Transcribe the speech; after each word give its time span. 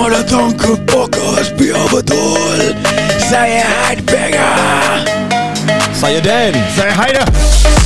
Selamat 0.00 0.16
datang 0.24 0.48
ke 0.56 0.72
podcast 0.88 1.52
Biar 1.60 1.84
Betul 1.92 2.72
Saya 3.20 3.68
Headbanger 3.84 5.04
Saya 5.92 6.16
Dan. 6.24 6.56
Saya 6.72 6.92
Haida 6.96 7.24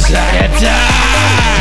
Saya 0.06 0.46
Dan. 0.62 1.58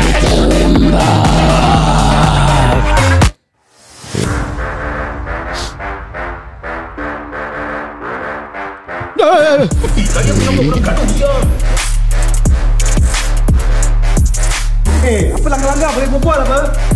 Eh 15.02 15.34
apa 15.34 15.48
langgar-langgar 15.50 15.90
boleh 15.98 16.10
berbual 16.14 16.40
apa 16.46 16.93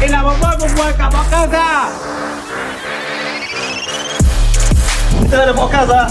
Nak 0.00 0.24
berbual 0.24 0.54
berbual 0.64 0.90
kat 0.96 1.10
podcast 1.12 1.52
lah 1.52 1.84
Kita 5.20 5.36
ada 5.44 5.52
podcast 5.52 5.88
lah 5.92 6.06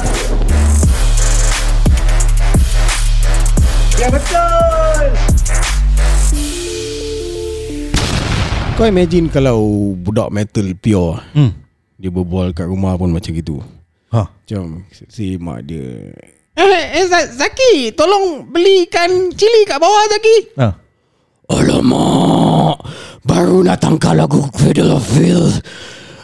Ya 3.97 4.07
betul 4.13 5.03
Kau 8.77 8.85
imagine 8.85 9.25
kalau 9.33 9.97
Budak 9.97 10.29
metal 10.29 10.69
pure 10.77 11.17
Hmm. 11.33 11.57
Dia 11.97 12.13
berbual 12.13 12.53
kat 12.53 12.69
rumah 12.69 12.93
pun 12.95 13.09
macam 13.09 13.33
gitu. 13.33 13.57
Ha. 14.13 14.29
Macam 14.29 14.85
Si 15.09 15.35
mak 15.41 15.65
dia. 15.65 16.13
Eh, 16.55 16.85
eh 16.93 17.05
Zaki 17.09 17.91
Tolong 17.97 18.45
belikan 18.47 19.33
cili 19.33 19.65
kat 19.65 19.81
bawah 19.81 20.05
Zaki. 20.13 20.37
Ha. 20.61 20.77
Alamak 21.49 22.98
Baru 23.23 23.63
nak 23.63 23.83
tangkal 23.83 24.15
lagu 24.15 24.39
Cradle 24.55 24.95
of 24.95 25.03
Filth 25.03 25.59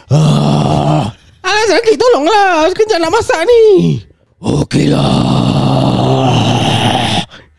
ah, 0.08 1.12
Alah 1.44 1.64
Zaki 1.68 1.96
tolonglah 1.96 2.72
Sekejap 2.72 2.98
nak 3.00 3.12
masak 3.12 3.40
ni 3.44 4.00
Okeylah 4.40 5.04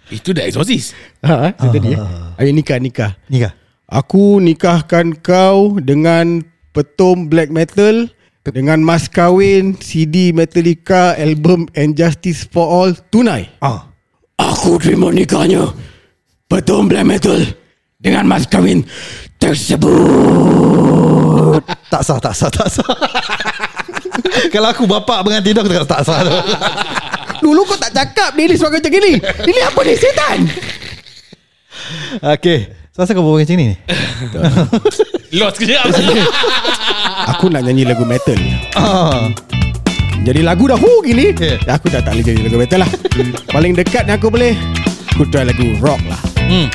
Itu 0.09 0.33
dah 0.33 0.45
exorcist 0.45 0.93
Ha, 1.25 1.51
itu 1.51 1.67
tadi 1.73 1.97
ya. 1.97 1.99
Ayo 2.37 2.53
nikah 2.53 2.77
nikah. 2.77 3.11
Ni 3.27 3.41
kah? 3.41 3.51
Aku 3.89 4.37
nikahkan 4.39 5.17
kau 5.19 5.81
dengan 5.81 6.45
petum 6.71 7.27
black 7.27 7.49
metal 7.49 8.07
dengan 8.47 8.79
mas 8.79 9.11
kahwin 9.11 9.75
CD 9.75 10.31
Metallica 10.31 11.19
album 11.19 11.67
And 11.75 11.99
Justice 11.99 12.47
for 12.47 12.69
All 12.69 12.95
tunai. 13.11 13.49
Ah. 13.59 13.91
Aku 14.37 14.77
terima 14.77 15.09
nikahnya 15.09 15.73
Betul 16.45 16.85
black 16.85 17.09
metal 17.09 17.41
Dengan 17.97 18.29
mas 18.29 18.45
kahwin 18.45 18.85
Tersebut 19.37 19.97
Tak 21.93 22.01
sah, 22.03 22.17
tak 22.19 22.33
sah, 22.35 22.49
tak 22.51 22.67
sah. 22.69 22.83
Kalau 24.53 24.67
aku 24.69 24.83
bapak 24.85 25.23
pengantin 25.23 25.55
tu 25.55 25.61
aku 25.63 25.71
tak 25.71 25.87
tak 25.87 26.01
sah 26.03 26.19
tu. 26.25 26.35
Dulu 27.47 27.63
kau 27.63 27.77
tak 27.79 27.93
cakap 27.93 28.33
dia 28.35 28.49
ni 28.49 28.55
suara 28.57 28.81
macam 28.81 28.91
gini. 28.91 29.21
Ini 29.21 29.59
apa 29.63 29.79
ni 29.85 29.93
setan? 29.95 30.39
Okey. 32.35 32.59
So, 32.91 33.05
asal 33.05 33.13
kau 33.13 33.23
bawa 33.23 33.45
macam 33.45 33.55
ni? 33.61 33.77
Lost 35.37 35.61
kejap 35.61 35.85
Aku 37.29 37.53
nak 37.53 37.61
nyanyi 37.61 37.85
lagu 37.85 38.03
metal. 38.09 38.35
Ah. 38.73 39.29
Jadi 40.25 40.41
lagu 40.41 40.65
dah 40.65 40.75
hu 40.75 41.05
gini. 41.05 41.31
Okay. 41.31 41.61
Aku 41.69 41.93
dah 41.93 42.01
tak 42.01 42.17
boleh 42.17 42.25
jadi 42.25 42.41
lagu 42.41 42.57
metal 42.57 42.79
lah. 42.83 42.91
Paling 43.53 43.77
dekat 43.77 44.09
yang 44.09 44.17
aku 44.17 44.33
boleh 44.33 44.57
aku 45.13 45.29
try 45.29 45.45
lagu 45.45 45.77
rock 45.81 46.01
lah. 46.09 46.21
Hmm. 46.45 46.67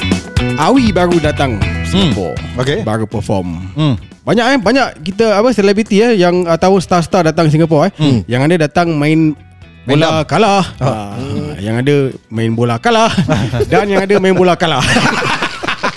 Awi 0.62 0.94
baru 0.94 1.18
datang 1.18 1.58
Singapore. 1.90 2.38
Okay. 2.54 2.86
Baru 2.86 3.02
perform. 3.02 3.58
Hmm. 3.74 3.98
Banyak 4.22 4.44
eh 4.46 4.58
banyak 4.62 5.02
kita 5.02 5.34
apa 5.34 5.50
selebriti 5.50 5.98
eh 5.98 6.14
yang 6.14 6.46
uh, 6.46 6.54
tahu 6.54 6.78
star-star 6.78 7.26
datang 7.26 7.50
Singapura 7.50 7.90
eh. 7.90 7.92
Hmm. 7.98 8.22
Yang 8.30 8.40
ada 8.46 8.70
datang 8.70 8.94
main 8.94 9.34
bola 9.82 10.22
kalah. 10.22 10.62
Ha. 10.78 11.18
Yang 11.58 11.76
ada 11.82 11.96
main 12.30 12.54
bola 12.54 12.78
kalah 12.78 13.10
dan 13.74 13.90
yang 13.90 14.06
ada 14.06 14.14
main 14.22 14.38
bola 14.38 14.54
kalah. 14.54 14.86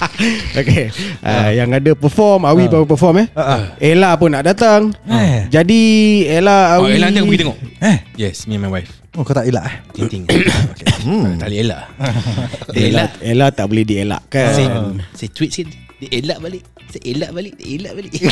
okay. 0.59 0.91
Uh, 1.23 1.49
yang 1.55 1.69
ada 1.71 1.91
perform 1.95 2.43
Awi 2.45 2.67
baru 2.67 2.85
perform 2.87 3.25
eh. 3.25 3.27
Ah, 3.35 3.75
Ella 3.79 4.15
pun 4.19 4.31
nak 4.33 4.43
datang. 4.45 4.91
Eh. 5.07 5.47
Jadi 5.49 5.81
Ella 6.29 6.79
Oh, 6.79 6.85
Awi 6.85 6.99
Ella 6.99 7.09
nanti 7.09 7.19
aku 7.23 7.29
pergi 7.31 7.41
tengok. 7.45 7.57
Eh. 7.81 7.97
Yes, 8.19 8.45
me 8.49 8.59
and 8.59 8.63
my 8.65 8.71
wife. 8.71 8.91
Oh, 9.15 9.23
kau 9.23 9.31
tak 9.31 9.47
elak 9.47 9.63
eh? 9.63 9.75
Ting-ting. 9.95 10.27
okay. 10.75 10.87
hmm. 11.07 11.39
Tak 11.39 11.47
boleh 11.47 11.59
elak. 11.63 11.83
Ella, 12.75 12.83
elak. 12.83 13.11
Ella 13.23 13.47
tak 13.55 13.65
boleh 13.71 13.83
dielakkan. 13.87 14.51
Saya, 14.51 14.67
saya 15.15 15.29
tweet 15.31 15.51
sikit. 15.55 15.71
Dia 16.03 16.09
elak 16.19 16.43
balik. 16.43 16.63
Saya 16.91 17.01
elak 17.15 17.31
balik. 17.31 17.53
Dia 17.55 17.67
elak 17.79 17.93
balik. 17.95 18.11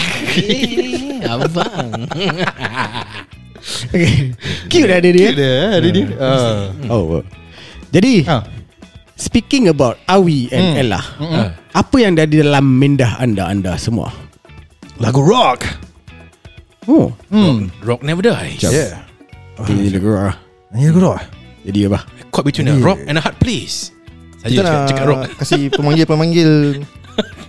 Eh, 0.43 1.23
Abang. 1.23 2.03
Okay. 3.63 4.35
Cute 4.67 4.87
dah 4.91 4.99
dia 4.99 5.11
dia. 5.15 5.27
Cute 5.31 5.39
dia, 5.39 5.55
ada 5.71 5.87
dia. 5.87 6.05
Ah. 6.19 6.63
Oh. 6.91 7.03
oh. 7.19 7.23
Jadi 7.95 8.27
Ha. 8.27 8.62
Speaking 9.23 9.71
about 9.71 9.95
Awi 10.05 10.51
and 10.51 10.75
Ella 10.77 10.99
Apa 11.71 11.95
yang 11.97 12.13
ada 12.13 12.27
di 12.27 12.37
dalam 12.37 12.67
minda 12.67 13.15
anda-anda 13.15 13.79
semua 13.79 14.11
Lagu 14.99 15.23
rock. 15.23 15.63
Oh 16.85 17.09
Hmm. 17.31 17.71
Rock 17.79 18.03
never 18.03 18.19
die. 18.19 18.59
Yeah. 18.59 19.01
Ini 19.63 19.89
lagu 19.89 20.11
ah. 20.13 20.35
Ni 20.69 20.85
lagu 20.85 20.99
rock. 21.01 21.23
Jadi 21.63 21.87
apa 21.87 21.99
Caught 22.29 22.45
between 22.45 22.67
a 22.67 22.75
rock 22.77 22.99
and 23.01 23.15
a 23.15 23.23
hard 23.23 23.39
place. 23.39 23.89
Saja 24.37 24.51
Kita 24.51 24.59
cakap, 24.59 24.75
nak 24.75 24.87
cakap 24.91 25.05
rock. 25.07 25.21
Kasih 25.39 25.61
pemanggil-pemanggil 25.71 26.51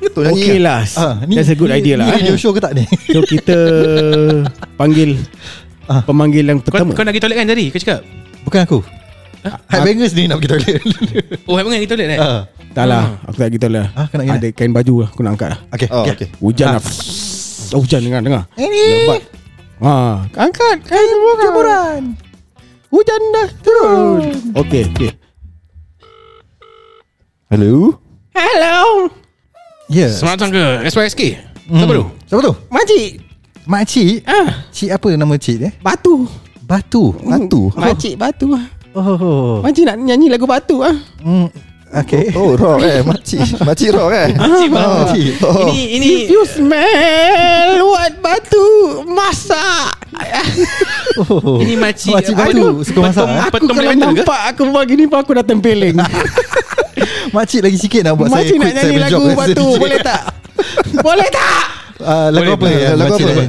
Untuk 0.05 0.23
nyanyi 0.25 0.41
Okay 0.41 0.57
lah. 0.57 0.81
lah 0.87 1.01
Ah, 1.01 1.15
ni, 1.27 1.34
That's 1.34 1.51
a 1.51 1.57
good 1.57 1.69
ni, 1.69 1.81
idea 1.81 1.95
lah 1.99 2.07
Ni 2.07 2.13
radio 2.17 2.33
eh. 2.33 2.39
show 2.39 2.55
ke 2.55 2.61
tak 2.61 2.73
ni? 2.73 2.84
So 3.11 3.21
kita 3.21 3.59
Panggil 4.81 5.19
Ah. 5.84 6.01
Pemanggil 6.01 6.47
yang 6.47 6.63
Kau, 6.63 6.73
pertama 6.73 6.95
kau 6.95 7.03
nak 7.03 7.13
pergi 7.13 7.21
toilet 7.21 7.37
kan 7.37 7.47
tadi? 7.51 7.65
Kau 7.69 7.77
cakap? 7.77 8.01
Bukan 8.41 8.61
aku. 8.63 8.79
Headbangers 9.72 10.12
ni 10.12 10.25
nak 10.25 10.41
pergi 10.41 10.49
toilet. 10.56 10.81
Oh, 11.49 11.55
Haibang 11.55 11.77
pergi 11.77 11.88
toilet 11.88 12.09
eh? 12.15 12.19
Ah. 12.19 12.41
Tak 12.75 12.87
lah 12.88 13.05
Aku 13.28 13.37
tak 13.38 13.55
lah 13.71 13.87
Ah, 13.94 14.10
kau 14.10 14.19
nak 14.19 14.27
Ada 14.34 14.49
kain 14.50 14.75
baju 14.75 15.06
lah 15.06 15.09
Aku 15.12 15.21
nak 15.22 15.38
angkat 15.38 15.49
lah 15.55 15.60
Okay. 15.71 15.88
Oh, 15.93 16.03
okay. 16.03 16.12
okay. 16.16 16.28
Hujan 16.41 16.69
Ah. 16.69 16.72
lah 16.77 16.82
Oh 17.71 17.81
hujan 17.81 18.00
dengar 18.03 18.21
dengar 18.21 18.43
Ini. 18.56 18.84
Lebat 19.04 19.22
Ha, 19.75 19.93
angkat 20.38 20.87
kain 20.87 21.09
jemuran. 21.43 22.15
Hujan 22.88 23.21
dah 23.34 23.49
turun. 23.59 24.22
Okey, 24.54 24.87
okey. 24.88 25.10
Hello 27.50 27.99
Hello. 28.33 29.10
Ya. 29.87 30.09
Selamat 30.09 30.41
datang 30.41 30.53
ke 30.54 30.65
SYSK. 30.88 31.22
Siapa 31.69 31.93
tu? 31.93 32.04
Siapa 32.25 32.41
tu? 32.41 32.53
Makcik. 32.71 33.10
Makcik. 33.65 34.15
Ah, 34.25 34.49
Cik 34.71 34.91
apa 34.91 35.09
nama 35.15 35.34
cik 35.37 35.56
dia? 35.59 35.71
batu. 35.78 36.25
Batu. 36.65 37.12
Batu 37.21 37.62
Makcik 37.77 38.15
batu. 38.16 38.56
Oh. 38.94 39.59
Makcik 39.60 39.84
nak 39.84 39.97
nyanyi 39.99 40.31
lagu 40.31 40.47
batu 40.47 40.78
ah. 40.81 40.94
Hmm. 41.19 41.50
Okay. 41.94 42.34
Oh 42.34 42.59
rock 42.59 42.82
eh 42.82 43.06
Makcik 43.06 43.55
Makcik 43.62 43.94
rock 43.94 44.10
eh 44.10 44.34
Makcik. 44.38 44.69
Oh. 44.71 44.78
Makcik. 45.06 45.31
Oh. 45.43 45.66
Ini 45.71 45.82
ini 45.94 46.06
If 46.06 46.31
you 46.31 46.43
smell 46.43 47.71
what 47.87 48.15
batu 48.19 48.66
masak. 49.06 49.94
Oh. 51.22 51.59
Ini 51.59 51.75
makcik 51.75 52.15
Makcik 52.15 52.34
apa 52.34 52.43
batu 52.50 52.59
tu? 52.59 52.71
suka 52.83 53.00
masak. 53.03 53.22
Petum- 53.22 53.31
eh? 53.31 53.43
Aku 53.43 53.50
Petum 53.53 53.66
kalau 53.69 53.78
black 53.78 53.94
metal 53.94 54.10
ke? 54.10 54.19
nampak 54.22 54.41
aku 54.49 54.62
buat 54.71 54.84
gini 54.87 55.04
pun 55.06 55.19
aku 55.19 55.31
dah 55.33 55.44
tempeleng. 55.44 55.97
Makcik 57.37 57.60
lagi 57.62 57.78
sikit 57.78 58.00
nak 58.03 58.15
buat 58.15 58.28
saya 58.31 58.43
Makcik 58.43 58.56
nak 58.59 58.72
nyanyi 58.75 58.99
lagu 58.99 59.22
batu 59.34 59.66
boleh 59.75 59.99
tak? 60.03 60.22
boleh 60.99 61.28
tak? 61.31 61.62
Uh, 61.97 62.28
lagu 62.31 62.43
Boleh, 62.43 62.50
apa 62.50 62.59
boleh. 62.59 62.75
yang 62.77 62.94
Lagu 62.94 63.10
makcik 63.10 63.27
apa? 63.27 63.43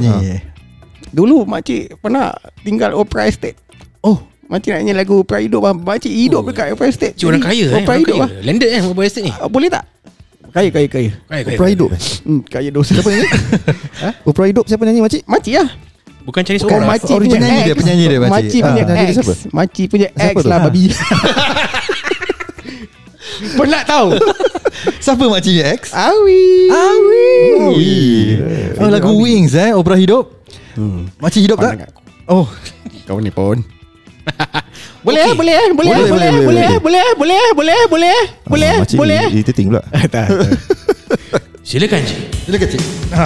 Dulu 1.09 1.37
makcik 1.45 1.81
pernah 1.97 2.25
tinggal 2.61 2.93
Opera 2.93 3.25
Estate. 3.25 3.57
Oh. 4.05 4.21
Makcik 4.45 4.69
nak 4.69 4.79
nyanyi 4.79 4.93
lagu 4.93 5.15
Opera 5.19 5.39
hidup 5.39 5.61
bang. 5.61 5.77
Makcik 5.79 6.11
hidup 6.11 6.41
Oh. 6.41 6.47
dekat 6.47 6.65
Opera 6.71 6.85
Estate. 6.85 7.13
Cik 7.13 7.25
orang 7.25 7.41
kaya 7.41 7.65
eh. 7.65 7.75
Opera 7.75 7.85
Orang 7.87 7.99
hidup 7.99 8.17
lah. 8.17 8.29
Landed 8.41 8.69
eh 8.69 8.81
Mobile 8.81 9.05
Estate 9.05 9.25
ni. 9.25 9.33
Ah, 9.33 9.47
Boleh 9.47 9.69
tak? 9.69 9.83
Kaya, 10.51 10.69
kaya, 10.69 10.87
kaya. 10.87 11.11
Kaya, 11.25 11.41
kaya. 11.43 11.55
Opera 11.55 11.67
hidup 11.67 11.89
eh 11.89 12.01
Hmm, 12.23 12.41
kaya 12.41 12.69
dosa. 12.69 12.91
Siapa 12.93 13.09
nyanyi 13.09 13.27
Opera 14.29 14.45
hidup 14.45 14.65
siapa 14.65 14.83
nyanyi 14.83 15.01
makcik 15.01 15.21
Makcik 15.25 15.53
lah. 15.55 15.69
Bukan 16.21 16.41
Chinese 16.41 16.63
Oh, 16.63 16.69
opera. 16.71 16.85
makcik 16.87 17.15
punya 17.15 17.37
nyanyi 17.37 17.53
ex. 17.55 17.65
dia, 17.65 17.75
penyanyi 17.75 18.03
dia, 18.03 18.17
makcik. 18.17 18.33
Makcik 18.33 18.61
Ah, 18.61 18.65
punya 18.65 18.83
penyanyi 18.83 19.03
dia 19.03 19.05
ex. 19.05 19.17
siapa? 19.17 19.33
Makcik 19.51 19.85
punya 19.87 20.07
Siapa 20.09 20.29
ex 20.31 20.35
lah 20.43 20.57
Ah. 20.57 20.63
babi. 20.63 20.83
Pernah 23.55 23.81
tahu? 23.83 24.09
Siapa 25.03 25.23
makcik 25.27 25.53
ni 25.53 25.63
X? 25.65 25.81
Awi. 25.91 26.45
Awi. 26.67 27.27
Awi. 27.59 27.93
Oh, 28.75 28.87
lagu 28.87 29.11
Wings 29.17 29.53
eh 29.53 29.71
Opera 29.71 29.95
hidup 29.95 30.45
Makcik 31.19 31.41
hidup 31.43 31.57
tak? 31.57 31.89
Oh 32.25 32.45
Kau 33.03 33.19
ni 33.19 33.29
pun. 33.29 33.61
Boleh 35.05 35.21
Okey. 35.21 35.31
eh, 35.31 35.35
boleh 35.37 35.53
eh, 35.53 35.69
boleh 35.69 35.93
eh, 35.93 36.01
Boleh, 36.01 36.09
boleh 36.09 36.25
eh, 36.25 36.39
boleh, 36.41 36.41
boleh 36.41 36.65
eh, 36.65 36.73
boleh. 36.75 36.77
boleh 36.81 36.97
eh, 36.97 37.13
boleh 37.13 37.37
eh, 37.37 37.51
boleh 37.53 37.75
eh, 37.77 37.85
boleh 37.85 38.09
eh, 38.09 38.25
boleh 38.49 38.67
eh, 38.67 38.77
Makcik 38.81 38.97
boleh 38.97 39.17
eh. 39.21 39.29
irritating 39.31 39.65
pula 39.69 39.81
Tak, 39.93 40.05
tak. 40.09 40.27
Silakan 41.61 42.01
cik. 42.01 42.19
Silakan 42.45 42.67
cik 42.73 42.81
ha. 43.13 43.25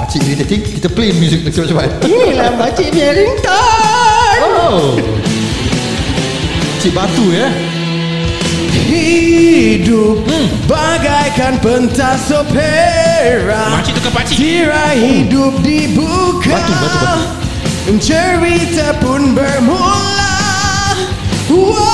Makcik 0.00 0.20
irritating 0.24 0.60
Kita 0.72 0.88
play 0.88 1.10
music 1.12 1.44
cepat-cepat 1.44 2.04
Inilah 2.04 2.50
makcik 2.56 2.88
punya 2.90 3.10
ringtone. 3.12 4.40
Oh 4.40 4.96
Cik 6.80 6.92
batu 6.92 7.24
ya 7.28 7.48
Hidup 8.84 10.24
bagaikan 10.64 11.56
pentas 11.58 12.28
opera 12.28 13.72
Makcik 13.72 13.96
tukar 13.96 14.12
pakcik 14.14 14.36
Tirai 14.36 14.96
hidup 14.96 15.60
dibuka 15.60 16.52
Batu, 16.52 16.72
batu, 16.72 16.98
batu. 17.00 17.43
Cerita 17.84 18.96
pun 18.96 19.36
bermula. 19.36 20.96
Wow 21.52 21.92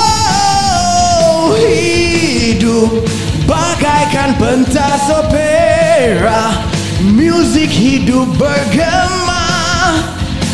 Hidup. 1.59 3.03
Bagaikan 3.43 4.39
pentas 4.39 5.11
opera. 5.11 6.63
Music 7.03 7.75
hidup 7.75 8.31
bergema. 8.39 9.99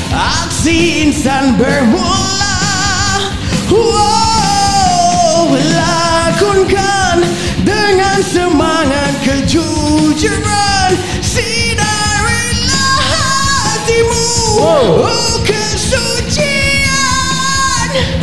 Aksi 0.08 1.04
insan 1.04 1.52
bermula. 1.60 2.56
Wow 3.68 5.52
Lakonkan 5.52 7.28
dengan 7.60 8.24
semangat 8.24 9.12
kejujuran. 9.20 10.96
Sinarilah 11.20 11.75
Oh 14.56 15.37
kesucian. 15.44 16.88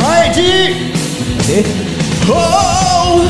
Baik 0.02 0.34
cik 0.34 0.74
Oh 2.26 3.22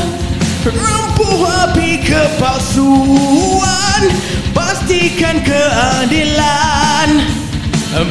Rempuh 0.65 1.45
api 1.69 2.01
kepalsuan. 2.01 4.09
Pastikan 4.55 5.43
keadilan. 5.45 7.21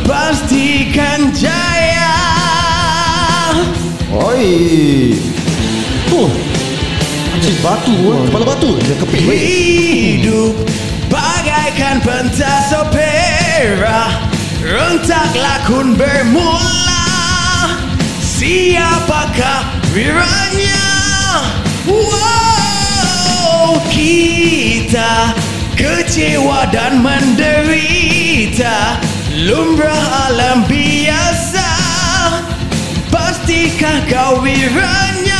Pastikan 0.06 1.34
jaya. 1.34 2.14
Oi. 4.14 5.18
Oh 6.14 6.30
Cik 7.42 7.58
batu 7.60 7.92
oh. 8.14 8.22
Kepala 8.30 8.46
batu. 8.54 8.78
Dia 8.78 8.94
kepit 9.02 9.26
baik 9.26 9.42
Hidup 9.42 10.54
bagaikan 11.14 12.02
pentas 12.02 12.74
opera 12.74 14.23
Rentak 14.64 15.36
lakon 15.36 15.92
bermula. 15.92 17.04
Siapakah 18.16 19.68
wiranya? 19.92 20.88
Wow 21.84 23.76
Kita 23.92 25.36
kecewa 25.76 26.64
dan 26.72 27.04
menderita. 27.04 28.96
Lumrah 29.36 30.32
alam 30.32 30.64
biasa. 30.64 31.68
Pastikan 33.12 34.08
kau 34.08 34.40
wiranya 34.40 35.33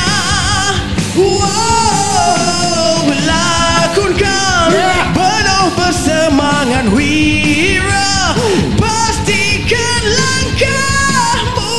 bersemangat 6.75 6.91
wira 6.91 8.35
Pastikan 8.75 10.03
langkahmu. 10.11 11.79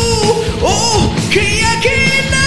Oh 0.64 1.12
keyakinan. 1.28 2.40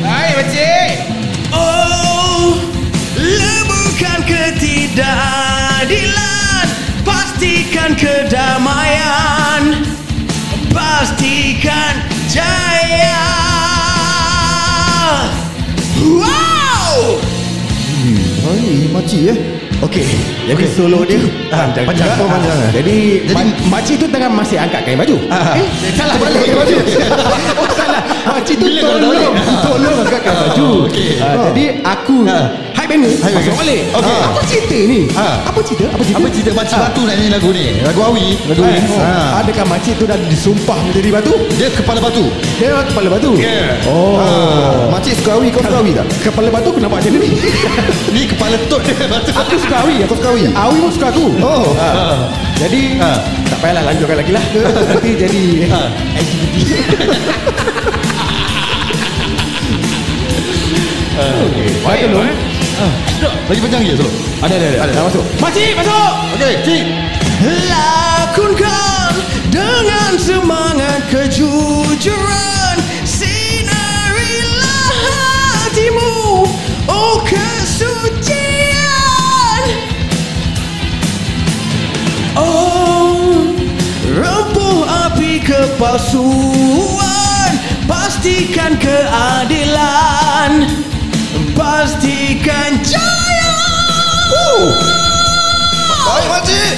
Hai 0.00 0.32
pakcik 0.40 1.04
Oh 1.52 2.56
Leburkan 3.20 4.24
ketidakadilan. 4.24 6.64
Pastikan 7.04 7.92
kedamaian. 7.92 9.84
Pastikan 10.72 12.08
jaya. 12.32 13.20
Wow! 16.02 17.22
Oi, 18.42 18.90
makcik 18.90 19.30
eh. 19.30 19.61
Okey, 19.82 20.06
jadi 20.46 20.62
solo 20.70 21.02
dia 21.02 21.18
panjang 21.50 21.82
panjang. 21.82 22.06
juga. 22.06 22.22
Oh, 22.22 22.30
panjang, 22.30 22.54
Ah, 22.54 22.62
eh? 22.62 22.70
Jadi, 22.78 22.96
ma- 23.34 23.58
makcik 23.66 23.98
tu 23.98 24.06
tengah 24.06 24.30
masih 24.30 24.54
angkat 24.54 24.86
kain 24.86 24.94
baju. 24.94 25.16
Eh, 25.58 25.66
salah 25.98 26.14
balik 26.22 26.38
kain 26.40 26.54
baju. 26.54 26.76
oh, 27.58 27.68
salah. 27.74 28.02
Makcik 28.22 28.62
tu 28.62 28.66
tolong, 28.78 29.34
tolong 29.58 29.96
angkat 30.00 30.20
kain 30.22 30.38
baju. 30.38 30.68
Ah, 31.18 31.34
Jadi 31.50 31.64
aku 31.82 32.16
Hai 32.22 32.71
band 32.92 33.08
ni 33.08 33.12
Masuk 33.16 33.54
balik 33.56 33.80
Okey. 33.96 34.20
Apa 34.22 34.40
cerita 34.44 34.76
ni? 34.84 35.00
Ah. 35.16 35.36
Apa 35.48 35.60
cerita? 35.64 35.84
Apa 35.88 36.02
cerita? 36.04 36.18
Apa 36.20 36.28
cerita 36.28 36.50
makcik 36.52 36.76
batu 36.78 37.00
nak 37.08 37.14
nyanyi 37.16 37.30
lagu 37.32 37.48
ni 37.50 37.66
Lagu 37.80 38.00
Awi 38.04 38.26
Lagu 38.44 38.60
Eh, 38.62 38.68
Wings 38.76 38.92
oh, 38.92 39.00
ha. 39.00 39.40
Adakah 39.40 39.64
makcik 39.66 39.94
tu 39.96 40.04
dah 40.04 40.18
disumpah 40.28 40.78
menjadi 40.84 41.08
batu? 41.10 41.34
Dia 41.56 41.68
kepala 41.72 41.98
batu 41.98 42.24
Dia 42.60 42.84
kepala 42.84 43.08
batu? 43.08 43.30
Yeah. 43.40 43.88
Oh 43.88 44.20
Ah, 44.22 44.92
makcik 44.92 45.16
suka 45.18 45.40
awi, 45.40 45.48
kau 45.50 45.64
suka 45.64 45.78
awi 45.80 45.92
tak? 45.96 46.06
Kepala 46.22 46.48
batu 46.52 46.68
aku 46.70 46.78
nampak 46.78 47.00
macam 47.02 47.12
ni 47.16 47.30
Ni 48.14 48.22
kepala 48.28 48.56
tot 48.68 48.84
dia 48.84 49.08
batu 49.08 49.30
Aku 49.32 49.54
suka 49.56 49.76
awi 49.82 50.04
Kau 50.04 50.16
suka 50.16 50.28
awi? 50.36 50.42
Awi 50.52 50.76
pun 50.78 50.92
suka 50.92 51.06
aku 51.08 51.26
Oh. 51.40 51.72
Ah. 51.80 52.28
Jadi 52.60 53.00
Ah. 53.00 53.18
Tak 53.48 53.58
payahlah 53.60 53.82
lanjutkan 53.88 54.16
lagi 54.20 54.32
lah 54.32 54.44
Nanti 54.92 55.10
jadi 55.16 55.42
LGBT 56.14 56.56
Okay 61.22 61.68
Baik 61.84 62.08
dulu 62.08 62.51
Lagi 63.48 63.60
panjang 63.62 63.80
lagi 63.86 63.94
solo 63.94 64.10
Ada 64.42 64.54
ada 64.58 64.66
ada. 64.82 64.92
Dah 64.92 65.04
masuk. 65.06 65.22
Makcik 65.38 65.78
masuk! 65.78 66.10
Okey 66.34 66.54
cik. 66.66 66.86
Lakonkan 67.42 69.18
dengan 69.50 70.14
semangat 70.18 71.02
kejujuran 71.10 72.76
Sinarilah 73.02 74.94
hatimu 74.94 76.46
Oh 76.86 77.18
kesucian. 77.26 78.22
Oh 82.38 83.50
Rempuh 84.06 84.86
api 84.86 85.42
kepalsuan 85.42 87.50
Pastikan 87.90 88.78
keadilan 88.78 90.70
Pastikan 91.52 92.80
jaya. 92.80 93.52
Baik 96.02 96.26
makcik. 96.28 96.76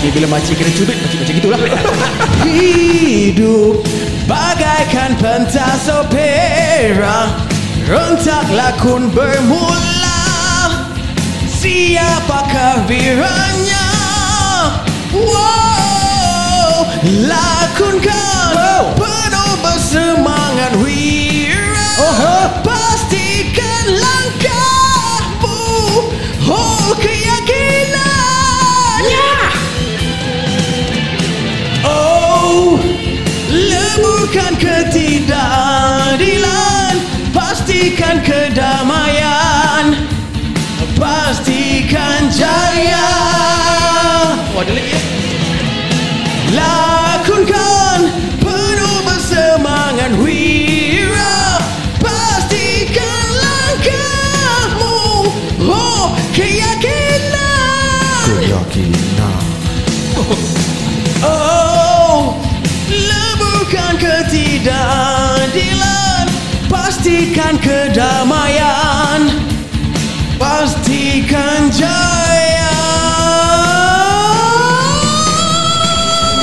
Ni 0.00 0.08
bila 0.08 0.26
makcik 0.32 0.56
kena 0.56 0.72
cubit 0.72 0.96
Makcik 0.96 1.18
macam 1.20 1.34
gitulah. 1.36 1.58
Hidup 2.48 3.84
Bagaikan 4.24 5.18
pentas 5.20 5.90
opera. 5.92 7.36
Rentak 7.84 8.46
lakon 8.54 9.12
bermula. 9.12 10.20
Siapakah 11.60 12.88
wiranya 12.88 13.86
Wow 15.12 16.88
Lakonkan 17.28 18.56
Penuh 18.96 19.52
bersemangat 19.60 20.72
wira. 20.80 21.84
Pastikan 22.00 22.79
langkahmu 23.88 25.56
Oh 26.50 26.90
keyakinan. 27.00 29.04
Oh 31.86 32.78
Leburkan 33.50 34.54
ketidakadilan. 34.60 36.94
Pastikan 37.32 38.20
kedamaian. 38.26 39.94
Pastikan 41.00 42.28
jaya. 42.34 43.08
Oh 44.52 44.60
ada 44.60 44.72
lagi 44.76 44.92
ya. 44.92 45.00
Lakonkan 46.50 47.69
Oh 61.22 62.34
Leburkan 62.88 63.94
ketidakadilan. 64.00 66.24
Pastikan 66.66 67.54
kedamaian. 67.60 69.28
Pastikan 70.40 71.68
jaya. 71.70 72.72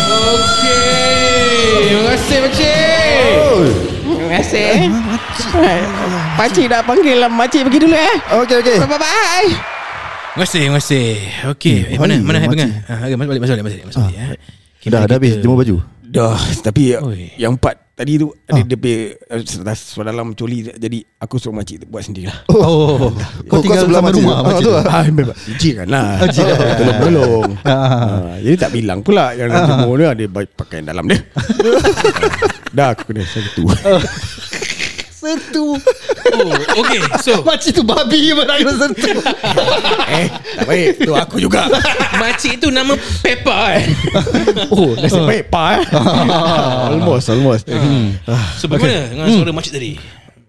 Okey 0.07 1.83
Terima 1.87 2.03
kasih 2.13 2.37
pakcik 2.45 3.67
Terima 4.05 4.29
kasih. 4.37 4.69
Pakcik 6.37 6.65
dah 6.69 6.81
panggil 6.85 7.17
lah 7.17 7.29
Makcik 7.31 7.65
pergi 7.67 7.79
dulu 7.81 7.95
eh. 7.97 8.15
Okey 8.43 8.55
okey. 8.61 8.77
Bye-bye 8.85 9.47
Terima 10.37 10.45
kasih 10.45 10.59
Terima 10.61 10.77
kasih. 10.77 11.07
Okey 11.55 11.77
eh, 11.89 11.97
Mana 11.97 12.21
mana 12.21 12.37
hai 12.37 12.45
pengang 12.47 12.69
ah, 12.85 13.01
okay, 13.01 13.17
Masuk 13.17 13.29
balik 13.33 13.41
Masuk 13.41 13.53
balik 13.57 13.65
Masuk 13.65 13.65
balik, 13.65 13.81
masuk 13.89 14.01
balik 14.05 14.17
eh. 14.17 14.27
Okay, 14.27 14.37
Dah 14.87 14.99
mari 14.99 15.07
dah 15.07 15.15
habis 15.15 15.31
kita- 15.31 15.43
jemur 15.43 15.57
baju. 15.57 15.77
Dah 16.07 16.39
Tapi 16.63 16.95
Oi. 16.95 17.35
Yang 17.35 17.59
empat 17.59 17.75
Tadi 17.91 18.15
tu 18.15 18.31
Ada 18.47 18.63
dia 18.63 18.77
punya 18.77 18.99
uh, 19.27 20.05
dalam 20.05 20.31
coli 20.31 20.63
Jadi 20.71 21.03
aku 21.19 21.35
suruh 21.35 21.51
makcik 21.51 21.83
buat 21.83 21.99
sendirilah 21.99 22.47
Oh, 22.47 23.11
kau 23.11 23.11
kau 23.43 23.59
tinggal 23.59 23.83
sebelah 23.83 23.99
sama 23.99 24.07
makcik 24.07 24.23
rumah 24.23 24.37
Ah, 24.39 24.55
tu. 24.55 24.71
lah. 24.71 24.83
Ah, 24.87 25.03
memang 25.03 25.35
Jiran 25.59 25.87
lah 25.89 26.07
Oh, 26.15 26.27
jiran. 26.31 26.57
Tolong-tolong 26.79 27.49
Ah. 27.59 27.75
Ah, 27.75 28.33
Jadi 28.39 28.55
tak 28.55 28.71
bilang 28.71 28.99
pula 29.01 29.35
Yang 29.35 29.47
nak 29.51 29.61
jemur 29.67 29.93
dia 29.97 30.07
Ada 30.07 30.25
baik 30.29 30.49
pakaian 30.55 30.85
dalam 30.85 31.03
dia 31.03 31.19
Dah 32.77 32.87
aku 32.95 33.03
kena 33.05 33.27
satu 33.27 33.63
Sentuh. 35.17 35.73
Oh, 36.29 36.51
okay. 36.77 37.01
So, 37.19 37.41
Makcik 37.47 37.73
tu 37.73 37.81
babi 37.81 38.37
nak 38.37 38.61
kena 38.61 38.73
sentuh. 38.77 39.17
Eh 40.17 40.29
tak 40.29 40.65
baik 40.65 40.87
Tu 41.01 41.11
aku 41.11 41.35
juga 41.37 41.65
makcik 42.15 42.61
tu 42.61 42.69
nama 42.69 42.93
Peppa 43.19 43.75
eh. 43.75 43.85
Oh 44.73 44.93
nasib 44.95 45.25
baik 45.25 45.49
pa 45.49 45.81
eh 45.81 45.83
Almost 46.87 47.33
Almost 47.33 47.65
So, 48.55 48.69
bagaimana 48.69 49.09
dengan 49.09 49.27
suara 49.33 49.51
makcik 49.51 49.73
tadi? 49.73 49.91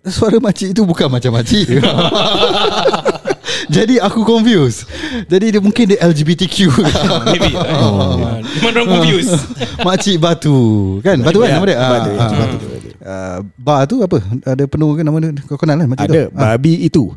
Suara 0.04 0.36
makcik 0.38 0.72
tu 0.72 0.84
bukan 0.84 1.08
macam 1.10 1.32
makcik. 1.34 1.68
Jadi 3.68 3.98
aku 3.98 4.24
confused. 4.24 4.88
Jadi 5.26 5.52
dia 5.52 5.60
mungkin 5.60 5.84
dia 5.84 5.98
LGBTQ. 6.00 6.56
Maybe. 7.26 7.52
Oh. 7.52 8.16
Memang 8.40 8.72
orang 8.72 8.86
confused. 8.88 9.34
makcik 9.82 10.16
batu. 10.16 10.56
Kan? 11.02 11.20
Batu 11.20 11.42
kan 11.42 11.50
nama 11.50 11.66
dia? 11.66 11.76
Batu, 11.76 12.10
Ah, 12.14 12.24
ah. 12.24 12.30
Batu, 12.30 12.56
Batu. 12.56 12.77
Uh, 13.08 13.40
bar 13.56 13.88
tu 13.88 14.04
apa? 14.04 14.20
Ada 14.44 14.68
penuh 14.68 14.92
ke 14.92 15.00
nama 15.00 15.16
dia? 15.16 15.32
Kau 15.48 15.56
kenal 15.56 15.80
kan 15.80 15.88
makcik 15.88 16.12
Ada 16.12 16.28
tu? 16.28 16.36
Ah. 16.36 16.52
babi 16.60 16.72
itu 16.84 17.08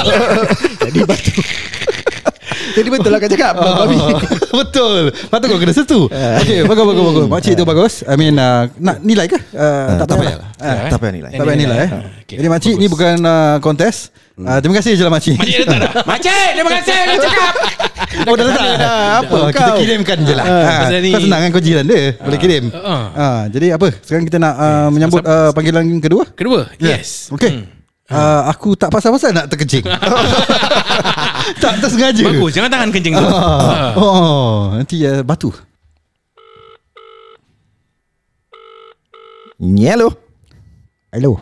Jadi 0.84 0.98
batu 1.08 1.32
Jadi 2.72 2.88
betul 2.88 3.10
lah 3.10 3.18
kau 3.18 3.28
cakap 3.28 3.52
Babi 3.54 3.96
Betul. 4.62 5.02
Patut 5.26 5.46
kau 5.46 5.58
kena 5.58 5.72
sentuh 5.72 6.04
Okay 6.10 6.62
bagus 6.62 6.84
bagus 6.84 7.04
bagus. 7.04 7.24
Makcik 7.28 7.52
tu 7.54 7.64
bagus. 7.64 7.92
I 8.02 8.14
mean 8.14 8.34
uh, 8.34 8.68
Nak 8.76 9.00
nilai 9.00 9.26
ke? 9.26 9.38
Uh, 9.50 10.00
tak 10.00 10.14
payah 10.14 10.36
Ah, 10.56 10.86
Tak 10.88 10.98
payah 10.98 11.12
nilai. 11.12 11.30
Tak 11.32 11.42
payah 11.42 11.58
nilai 11.58 11.78
eh. 11.80 11.90
Okay, 12.22 12.36
Jadi 12.38 12.48
makcik 12.48 12.74
ni 12.76 12.86
bukan 12.86 13.14
uh, 13.18 13.56
kontes. 13.58 14.14
Uh, 14.32 14.58
Terima 14.58 14.78
kasih 14.78 14.94
je 14.94 15.02
lah 15.02 15.10
makcik. 15.10 15.36
Makcik 15.36 15.56
dah 15.58 15.66
tak 15.66 15.78
dah. 15.78 15.92
Makcik, 16.06 16.48
terima 16.54 16.70
kasih. 16.72 16.98
Kau 16.98 17.18
cakap. 17.20 17.54
Oh 18.22 18.36
dah 18.36 18.44
letak. 18.44 18.64
Dah. 18.76 19.08
Apa 19.18 19.34
oh, 19.34 19.48
Kita 19.48 19.64
kau? 19.66 19.78
kirimkan 19.80 20.18
je 20.20 20.34
lah. 20.36 20.44
Ah, 20.44 20.52
Ah, 20.52 20.78
pasal 20.84 21.00
ni- 21.00 21.10
Kau 21.10 21.20
senang 21.22 21.40
kan 21.40 21.50
kau 21.50 21.62
jiran 21.64 21.84
dia? 21.84 22.02
Boleh 22.14 22.38
kirim. 22.38 22.64
ah. 22.70 23.04
Ah, 23.10 23.40
Jadi 23.48 23.66
apa? 23.72 23.88
Sekarang 23.98 24.24
kita 24.24 24.36
nak 24.36 24.54
uh, 24.54 24.88
menyambut 24.88 25.22
uh, 25.22 25.50
panggilan 25.50 25.84
kedua? 25.98 26.22
Kedua, 26.30 26.68
yes. 26.76 27.32
Okay 27.32 27.81
uh, 28.12 28.42
Aku 28.52 28.76
tak 28.76 28.92
pasal-pasal 28.92 29.32
nak 29.32 29.48
terkencing 29.48 29.82
Tak 31.62 31.72
tersengaja 31.80 32.22
Bagus, 32.22 32.52
jangan 32.54 32.70
tahan 32.70 32.88
kencing 32.92 33.14
tu. 33.18 33.26
Ah. 33.26 33.92
Oh, 33.98 34.70
nanti 34.78 35.02
uh, 35.02 35.26
batu. 35.26 35.50
Hello 39.58 40.12
Hello. 41.12 41.36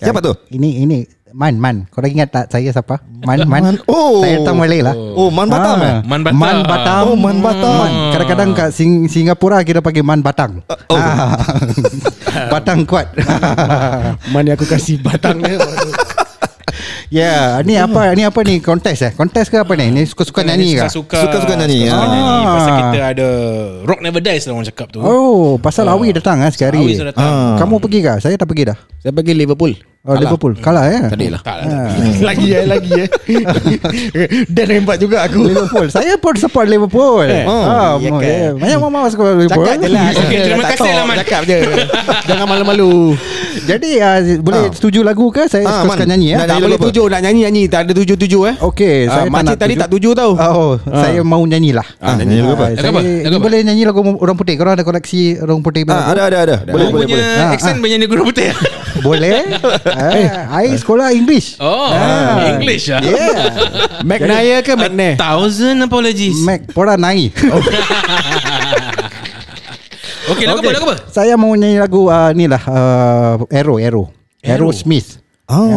Siapa 0.00 0.24
tu? 0.24 0.32
Ini 0.56 0.88
ini 0.88 0.98
Man 1.34 1.58
Man. 1.58 1.90
Kau 1.90 1.98
ingat 2.06 2.30
tak 2.30 2.46
saya 2.46 2.70
siapa? 2.70 3.02
Man 3.26 3.42
Man. 3.50 3.62
Man. 3.66 3.76
Oh. 3.90 4.22
Saya 4.22 4.38
datang 4.38 4.54
Malay 4.54 4.86
lah. 4.86 4.94
Oh 4.94 5.34
Man 5.34 5.50
Batam 5.50 5.82
eh 5.82 5.94
Man 6.06 6.22
Batam. 6.22 6.38
Man 6.38 6.58
Batam. 6.62 7.04
Oh, 7.10 7.16
Man 7.18 7.38
Batam. 7.42 7.74
Man. 7.74 7.92
Kadang-kadang 8.14 8.50
kat 8.54 8.68
Sing 8.70 9.10
Singapura 9.10 9.66
kita 9.66 9.82
panggil 9.82 10.06
Man 10.06 10.22
Batang. 10.22 10.62
oh. 10.70 10.94
Ah. 10.94 11.34
Batang 12.54 12.86
kuat. 12.86 13.10
Mana 14.32 14.54
aku 14.54 14.62
kasih 14.62 15.02
batang 15.02 15.42
dia 15.42 15.58
Ya, 17.12 17.62
yeah, 17.62 17.62
ni 17.62 17.78
apa 17.78 18.10
ni 18.18 18.26
apa 18.26 18.42
ni 18.42 18.58
kontes 18.58 18.98
eh? 18.98 19.14
Kontes 19.14 19.46
ke 19.46 19.62
apa 19.62 19.70
ni? 19.78 19.86
Ni 19.94 20.02
suka-suka 20.02 20.42
nyanyi 20.42 20.74
ke? 20.74 20.90
Suka-suka 20.90 21.18
Suka-suka 21.30 21.54
nyanyi, 21.62 21.86
Suka 21.86 21.94
ah. 21.94 22.08
nyanyi 22.10 22.42
Pasal 22.42 22.72
kita 22.74 22.98
ada 23.06 23.28
Rock 23.86 24.00
never 24.02 24.18
dies 24.18 24.42
lah 24.50 24.52
orang 24.58 24.66
cakap 24.66 24.90
tu 24.90 24.98
Oh, 24.98 25.54
pasal 25.62 25.86
Awi 25.86 26.10
datang 26.10 26.42
ah 26.42 26.50
sekali. 26.50 26.80
Awi 26.82 26.98
sudah 26.98 27.14
datang. 27.14 27.22
Ah. 27.22 27.54
Kamu 27.62 27.78
pergi 27.78 28.02
ke? 28.02 28.14
Saya 28.18 28.34
tak 28.34 28.50
pergi 28.50 28.66
dah. 28.66 28.78
Saya 28.98 29.14
pergi 29.14 29.30
Liverpool 29.30 29.93
Oh, 30.04 30.12
Liverpool. 30.12 30.52
Kalah 30.60 30.84
ya? 30.84 31.00
Tadi 31.08 31.32
lah 31.32 31.40
Tak 31.40 31.64
lah 31.64 31.88
Lagi 32.28 32.52
eh 32.52 32.68
Lagi 32.68 32.92
eh 32.92 33.08
Dan 34.54 34.64
rembat 34.68 35.00
juga 35.00 35.24
aku 35.24 35.48
Liverpool. 35.48 35.88
Saya 35.88 36.20
pun 36.20 36.36
support 36.36 36.68
Liverpool. 36.68 37.24
Eh, 37.24 37.40
ah, 37.40 37.96
eh, 38.20 38.52
banyak 38.52 38.78
mama 38.78 39.08
suka 39.08 39.32
Liverpool. 39.32 39.64
Cakap 39.64 39.80
je 39.80 39.88
lah 39.88 40.04
Okey, 40.20 40.38
terima 40.44 40.60
Tak 40.60 40.70
kasih 40.76 40.92
lah, 40.92 41.04
Man. 41.08 41.16
Cakap 41.24 41.42
je 41.48 41.56
Jangan 42.28 42.44
malu-malu 42.44 43.16
Jadi 43.64 43.90
uh, 43.96 44.18
boleh 44.44 44.62
Ah. 44.62 44.76
setuju 44.76 45.00
lagu 45.00 45.32
ke? 45.32 45.48
Saya 45.48 45.64
Ah, 45.64 45.88
Man. 45.88 45.96
nyanyi 45.96 46.36
ya. 46.36 46.44
Tak 46.44 46.60
boleh 46.60 46.76
tuju 46.76 47.02
Nak 47.08 47.20
nyanyi-nyanyi 47.24 47.62
Tak 47.64 47.80
ada 47.88 47.92
tuju-tuju 47.96 48.38
eh 48.44 48.54
Okey, 48.60 49.08
Ah, 49.08 49.24
saya 49.24 49.28
makcik 49.32 49.56
tadi 49.56 49.74
tak 49.74 49.88
tuju 49.88 50.12
tau. 50.12 50.36
Oh, 50.36 50.76
Ah. 50.84 51.00
saya 51.00 51.24
mau 51.24 51.40
nyanyi 51.40 51.72
lah. 51.72 51.86
Ah, 51.96 52.12
nyanyi 52.12 52.44
lagu 52.44 52.60
apa? 52.60 52.76
boleh 53.40 53.58
nyanyi 53.64 53.88
lagu 53.88 54.04
orang 54.20 54.36
putih. 54.36 54.60
Korang 54.60 54.76
ada 54.76 54.84
koleksi 54.84 55.40
orang 55.40 55.64
putih 55.64 55.88
Ah, 55.88 56.12
ada 56.12 56.28
ada 56.28 56.38
ada 56.44 56.56
Boleh 56.68 56.92
Boleh 56.92 57.08
punya 57.08 57.24
Ah, 57.48 57.56
accent 57.56 57.80
Banyak 57.80 58.04
guru 58.04 58.28
putih 58.28 58.52
Boleh? 59.00 59.48
Eh, 59.94 60.28
I 60.62 60.74
sekolah 60.74 61.10
English. 61.10 61.56
Oh 61.58 61.88
Ah. 61.88 62.50
English 62.50 62.86
lah 62.86 63.00
Yeah. 63.00 63.42
McNair 64.08 64.60
ke 64.60 64.74
McNair 64.74 65.14
Thousand 65.14 65.78
apologies 65.80 66.38
Mac 66.40 66.68
pora 66.68 66.94
nai. 66.94 67.30
Okay 70.24 70.48
lagu 70.48 70.56
apa 70.58 70.72
lagu 70.72 70.86
apa 70.88 70.96
saya 71.06 71.36
mau 71.36 71.52
nyanyi 71.52 71.76
lagu 71.76 72.08
uh, 72.08 72.32
ni 72.32 72.48
lah 72.48 72.62
uh, 72.64 73.44
Arrow 73.52 73.76
Arrow. 73.76 74.08
Arrow 74.40 74.72
Smith. 74.72 75.20
Oh 75.44 75.68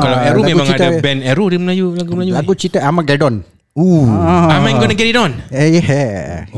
Kalau 0.00 0.16
Arrow 0.16 0.40
lagu 0.40 0.48
memang 0.48 0.66
cerita- 0.66 0.88
ada 0.88 0.96
band 0.98 1.20
Arrow 1.22 1.46
Dia 1.46 1.60
Melayu 1.60 1.92
Lagu 1.92 2.10
Melayu 2.14 2.32
Lagu 2.32 2.52
cerita 2.54 2.80
Armageddon. 2.80 3.44
Uh 3.72 4.04
Ah. 4.08 4.56
Am 4.56 4.64
I 4.64 4.72
gonna 4.74 4.92
get 4.92 5.04
it 5.06 5.16
on 5.16 5.32
Eh, 5.48 5.76
yeah. 5.78 6.48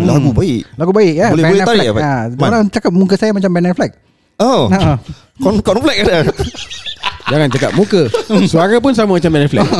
Lagu 0.00 0.30
baik 0.30 0.62
Lagu 0.74 0.90
baik 0.90 1.12
ya. 1.14 1.26
Boleh- 1.30 1.42
Ben 1.44 1.50
boleh 1.52 1.66
tarik? 1.66 1.86
Ah, 1.98 2.22
Man. 2.30 2.46
orang 2.48 2.62
cakap 2.68 2.90
muka 2.90 3.14
saya 3.14 3.30
macam 3.30 3.50
Ben 3.50 3.66
Affleck. 3.66 3.92
Oh 4.38 4.70
Ah. 4.70 4.98
Kon 5.36 5.58
Konflik 5.60 5.96
ada 6.00 6.22
Jangan 7.30 7.48
cakap 7.48 7.70
muka 7.72 8.06
Suara 8.44 8.78
pun 8.78 8.92
sama 8.92 9.16
macam 9.16 9.30
Ben 9.30 9.44
Affleck 9.44 9.66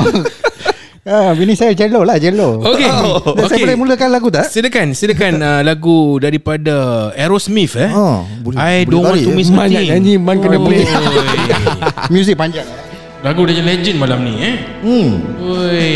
Ah, 1.05 1.37
bini 1.37 1.53
saya 1.53 1.77
jello 1.77 2.01
lah 2.01 2.17
jello. 2.17 2.65
Okay 2.65 2.89
Dan 3.37 3.45
Saya 3.45 3.61
boleh 3.61 3.77
mulakan 3.77 4.09
lagu 4.09 4.33
tak? 4.33 4.49
Silakan 4.49 4.97
Silakan 4.97 5.37
uh, 5.37 5.61
lagu 5.61 6.17
daripada 6.17 6.73
Aerosmith 7.13 7.77
eh 7.77 7.93
Oh, 7.93 8.25
boleh- 8.41 8.57
I 8.57 8.75
boleh 8.83 8.89
don't 8.89 9.05
want 9.05 9.21
to 9.21 9.29
eh. 9.29 9.37
miss 9.37 9.53
Man 9.53 9.69
nothing 9.69 9.85
nyanyi 9.87 10.15
Man 10.17 10.41
kena 10.41 10.57
Oi. 10.57 10.65
play 10.65 10.83
Muzik 12.13 12.35
panjang. 12.35 12.65
Lagu 13.21 13.45
jadi 13.45 13.61
legend 13.61 14.01
malam 14.01 14.25
ni 14.25 14.33
eh 14.39 14.55
Hmm 14.81 15.11
Oi 15.39 15.93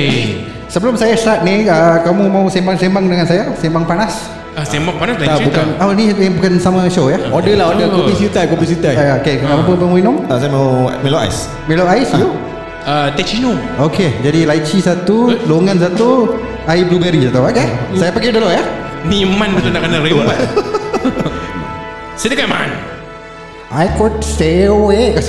Sebelum 0.68 0.92
saya 0.94 1.16
start 1.16 1.40
ni, 1.40 1.64
uh, 1.64 2.04
kamu 2.04 2.28
mau 2.28 2.44
sembang-sembang 2.44 3.08
dengan 3.08 3.24
saya? 3.24 3.48
Sembang 3.56 3.88
panas? 3.88 4.28
Ah 4.58 4.66
sembang 4.66 4.98
panas 4.98 5.14
Tak, 5.14 5.22
lain 5.22 5.38
cerita 5.38 5.62
Oh, 5.78 5.94
ni 5.94 6.10
ni 6.10 6.26
bukan 6.34 6.58
sama 6.58 6.90
show 6.90 7.06
ya? 7.06 7.18
Order 7.30 7.54
lah 7.54 7.70
order 7.70 7.86
Kopi 7.94 8.10
sitai 8.18 8.50
Kopi 8.50 8.66
sitai 8.66 8.98
Uh, 8.98 9.22
okay, 9.22 9.38
apa 9.38 9.62
mau 9.78 9.94
minum? 9.94 10.26
ah, 10.26 10.34
Saya 10.34 10.50
mau 10.50 10.90
Milo 10.98 11.14
Ice 11.22 11.46
Milo 11.70 11.86
ais, 11.86 12.10
you? 12.18 12.34
uh, 12.82 13.06
Techino 13.14 13.54
Okay, 13.78 14.18
jadi 14.18 14.50
lychee 14.50 14.82
satu, 14.82 15.30
longan 15.46 15.78
satu, 15.78 16.34
air 16.66 16.82
blueberry 16.90 17.22
satu. 17.30 17.46
Okay, 17.46 17.70
saya 17.94 18.10
pergi 18.10 18.34
dulu 18.34 18.50
ya. 18.50 18.66
Ni 19.06 19.22
Man 19.22 19.54
betul 19.54 19.70
nak 19.70 19.86
kena 19.86 20.02
rembat 20.02 20.42
Silakan 22.18 22.50
Man 22.50 22.70
I 23.70 23.86
could 23.94 24.26
stay 24.26 24.66
awake 24.66 25.22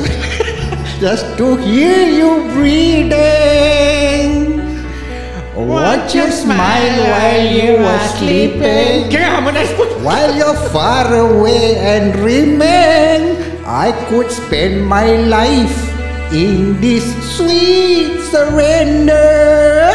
just 1.04 1.28
to 1.38 1.54
hear 1.62 2.08
you 2.10 2.50
breathing. 2.58 4.39
Watch 5.68 6.16
your 6.16 6.32
smile 6.32 7.12
while 7.12 7.46
you 7.46 7.76
are 7.84 8.08
sleeping. 8.16 9.12
While 10.02 10.34
you're 10.34 10.56
far 10.70 11.14
away 11.14 11.76
and 11.76 12.16
remain, 12.16 13.36
I 13.66 13.92
could 14.08 14.32
spend 14.32 14.88
my 14.88 15.18
life 15.18 15.78
in 16.32 16.80
this 16.80 17.04
sweet 17.36 18.22
surrender. 18.32 19.92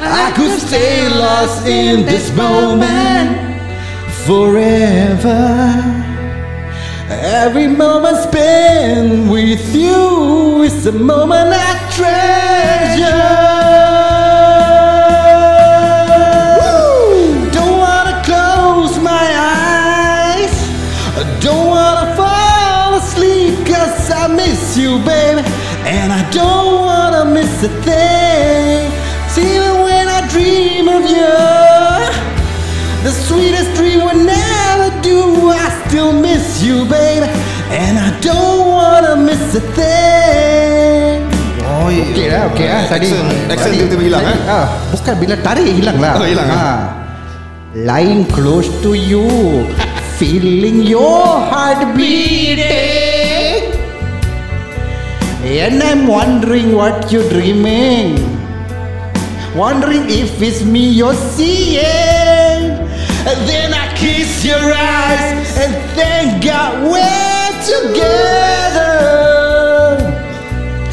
I 0.00 0.32
could 0.36 0.60
stay 0.60 1.08
lost 1.08 1.66
in 1.66 2.04
this 2.04 2.30
moment 2.36 3.40
forever. 4.26 6.07
Every 7.10 7.66
moment 7.66 8.18
spent 8.18 9.30
with 9.30 9.74
you 9.74 10.62
is 10.62 10.86
a 10.86 10.92
moment 10.92 11.54
I 11.54 11.72
treasure. 11.96 13.24
Don't 17.50 17.78
wanna 17.78 18.22
close 18.24 18.98
my 18.98 19.26
eyes. 19.56 20.54
I 21.16 21.24
don't 21.40 21.68
wanna 21.68 22.14
fall 22.14 22.98
asleep 22.98 23.66
I 24.10 24.26
miss 24.28 24.76
you, 24.76 24.98
baby. 24.98 25.42
And 25.86 26.12
I 26.12 26.30
don't 26.30 26.82
wanna 26.82 27.24
miss 27.24 27.62
a 27.64 27.70
thing. 27.88 28.92
Even 29.38 29.82
when 29.82 30.08
I 30.08 30.28
dream 30.28 30.88
of 30.88 31.04
you, 31.08 31.36
the 33.02 33.12
sweetest 33.12 33.74
dream 33.76 34.00
will 34.00 34.22
never 34.36 34.90
do. 35.00 35.50
I 35.50 35.68
still 35.86 36.12
miss 36.12 36.27
you, 36.62 36.84
baby. 36.86 37.26
And 37.70 37.98
I 37.98 38.10
don't 38.20 38.66
wanna 38.66 39.14
miss 39.16 39.54
a 39.54 39.62
thing. 39.76 41.26
Oh 41.68 41.88
iya 41.88 42.04
Okey 42.10 42.26
lah, 42.32 42.42
okey 42.52 42.66
lah 42.66 42.82
tadi. 42.88 43.06
Accent 43.08 43.28
Accent 43.48 43.72
Tadi- 43.72 43.78
tiba-tiba 43.80 44.02
hilang 44.08 44.22
tadi- 44.24 44.40
eh 44.40 44.50
Ah, 44.50 44.66
bukan 44.90 45.14
bila 45.16 45.34
tarik 45.38 45.66
hilang 45.68 45.98
lah. 46.00 46.12
Oh, 46.16 46.26
hilang, 46.26 46.48
Ah. 46.48 46.78
Lying 47.76 48.24
close 48.32 48.68
to 48.80 48.96
you, 48.96 49.28
feeling 50.16 50.82
your 50.82 51.38
heart 51.48 51.94
beating. 51.94 53.62
And 55.44 55.80
I'm 55.80 56.04
wondering 56.08 56.76
what 56.76 57.08
you're 57.08 57.28
dreaming. 57.28 58.20
Wondering 59.54 60.04
if 60.08 60.40
it's 60.40 60.60
me 60.64 60.92
you're 60.92 61.16
seeing. 61.36 62.76
And 63.28 63.38
then 63.44 63.72
I 63.72 63.92
kiss 63.96 64.44
your 64.44 64.60
eyes 64.72 65.47
and 65.60 65.74
thank 65.98 66.44
God 66.44 66.72
we're 66.92 67.52
together. 67.74 68.94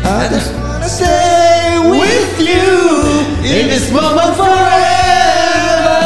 I 0.03 0.27
just 0.33 0.49
wanna 0.57 0.89
stay 0.89 1.77
with 2.01 2.39
you 2.39 2.73
in 3.45 3.67
this 3.73 3.91
moment 3.91 4.33
forever, 4.41 6.01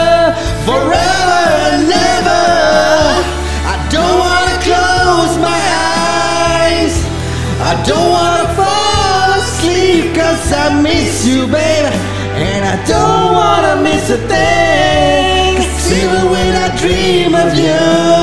forever 0.67 1.41
and 1.71 1.87
ever. 2.11 2.45
I 3.73 3.75
don't 3.95 4.17
wanna 4.27 4.57
close 4.67 5.33
my 5.49 5.61
eyes. 6.59 6.95
I 7.71 7.73
don't 7.89 8.09
wanna 8.17 8.47
fall 8.59 9.29
asleep 9.39 10.15
cause 10.15 10.51
I 10.51 10.81
miss 10.81 11.25
you, 11.25 11.47
baby. 11.47 11.95
And 12.47 12.61
I 12.73 12.75
don't 12.93 13.31
wanna 13.41 13.73
miss 13.87 14.09
a 14.09 14.19
thing. 14.31 15.55
Cause 15.57 15.91
even 15.93 16.23
when 16.33 16.51
I 16.65 16.67
dream 16.75 17.35
of 17.35 17.53
you, 17.55 18.18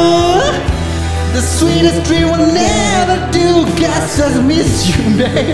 sweetest 1.56 2.04
dream 2.04 2.28
will 2.28 2.52
never 2.52 3.16
do. 3.32 3.64
Cause 3.80 4.20
I 4.20 4.42
miss 4.42 4.88
you, 4.88 5.16
baby 5.18 5.52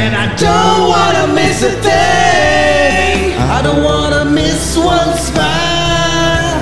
And 0.00 0.16
I 0.16 0.26
don't 0.36 0.88
wanna 0.92 1.34
miss 1.34 1.62
a 1.62 1.72
thing. 1.86 3.36
I 3.56 3.60
don't 3.62 3.82
wanna 3.84 4.24
miss 4.24 4.76
one 4.76 5.12
smile. 5.28 6.56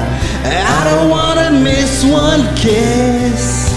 I 0.44 0.80
don't 0.88 1.08
wanna 1.08 1.50
miss 1.68 2.04
one 2.04 2.42
kiss. 2.56 3.70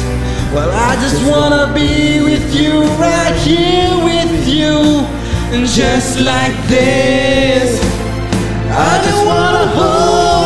Well, 0.53 0.71
I 0.71 0.95
just 1.03 1.19
wanna 1.29 1.71
be 1.73 2.21
with 2.23 2.55
you 2.55 2.81
Right 2.97 3.35
here 3.45 3.93
with 4.03 4.47
you. 4.47 5.05
And 5.53 5.67
Just 5.67 6.19
like 6.19 6.55
this 6.67 7.69
I 8.69 9.01
just 9.03 9.25
wanna 9.25 9.67
hold 9.77 10.37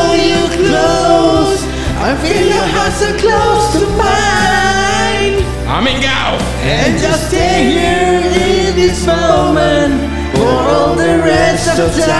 I 2.03 2.15
feel 2.17 2.47
your 2.47 2.65
heart 2.73 2.93
so 2.93 3.13
close 3.21 3.77
to 3.77 3.85
mine. 3.93 5.37
Amin 5.69 6.01
kau 6.01 6.33
And 6.65 6.97
just 6.97 7.29
stay 7.29 7.61
here 7.77 8.25
in 8.25 8.73
this 8.73 9.05
moment 9.05 10.01
For 10.33 10.49
all 10.49 10.97
the 10.97 11.21
rest 11.21 11.77
of 11.77 11.93
time. 11.93 12.17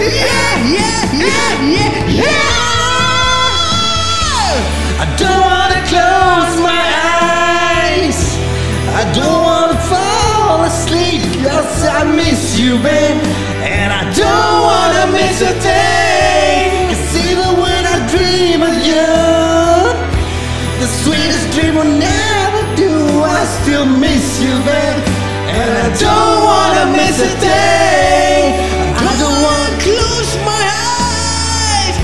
Yeah, 0.00 0.56
yeah, 0.64 1.04
yeah, 1.12 1.68
yeah, 1.76 2.24
yeah. 2.24 2.48
I 5.04 5.06
don't 5.20 5.44
wanna 5.44 5.84
close 5.92 6.56
my 6.64 6.84
eyes. 7.84 8.16
I 8.96 9.04
don't 9.12 9.44
wanna 9.44 9.76
fall 9.92 10.64
asleep 10.64 11.20
Cause 11.44 11.84
I 11.84 12.08
miss 12.08 12.56
you, 12.56 12.80
babe. 12.80 13.20
And 13.60 13.92
I 13.92 14.08
don't 14.16 14.58
wanna 14.72 15.04
miss 15.12 15.44
a 15.44 15.52
thing 15.60 16.13
The 20.84 20.90
sweetest 20.90 21.50
dream 21.52 21.76
will 21.76 21.96
never 21.98 22.62
do. 22.76 22.92
I 23.24 23.46
still 23.62 23.86
miss 23.86 24.38
you, 24.38 24.52
babe. 24.68 25.00
And 25.48 25.70
I 25.84 25.88
don't 25.96 26.38
wanna 26.44 26.84
miss 26.92 27.16
a 27.22 27.32
day. 27.40 28.52
I 28.92 29.12
don't 29.22 29.40
wanna 29.48 29.72
close 29.80 30.32
my 30.44 30.64
eyes. 31.00 31.96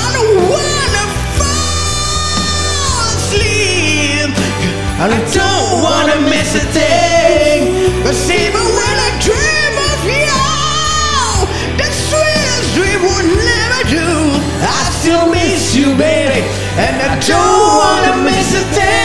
I 0.00 0.04
don't 0.16 0.36
wanna 0.54 1.04
fall 1.38 3.12
asleep. 3.12 4.32
I 5.04 5.06
don't 5.36 5.82
wanna 5.84 6.16
miss 6.30 6.54
a 6.54 6.64
thing 6.72 7.03
don't 17.26 17.76
wanna 17.78 18.22
miss 18.22 18.54
a 18.54 18.64
thing 18.74 19.03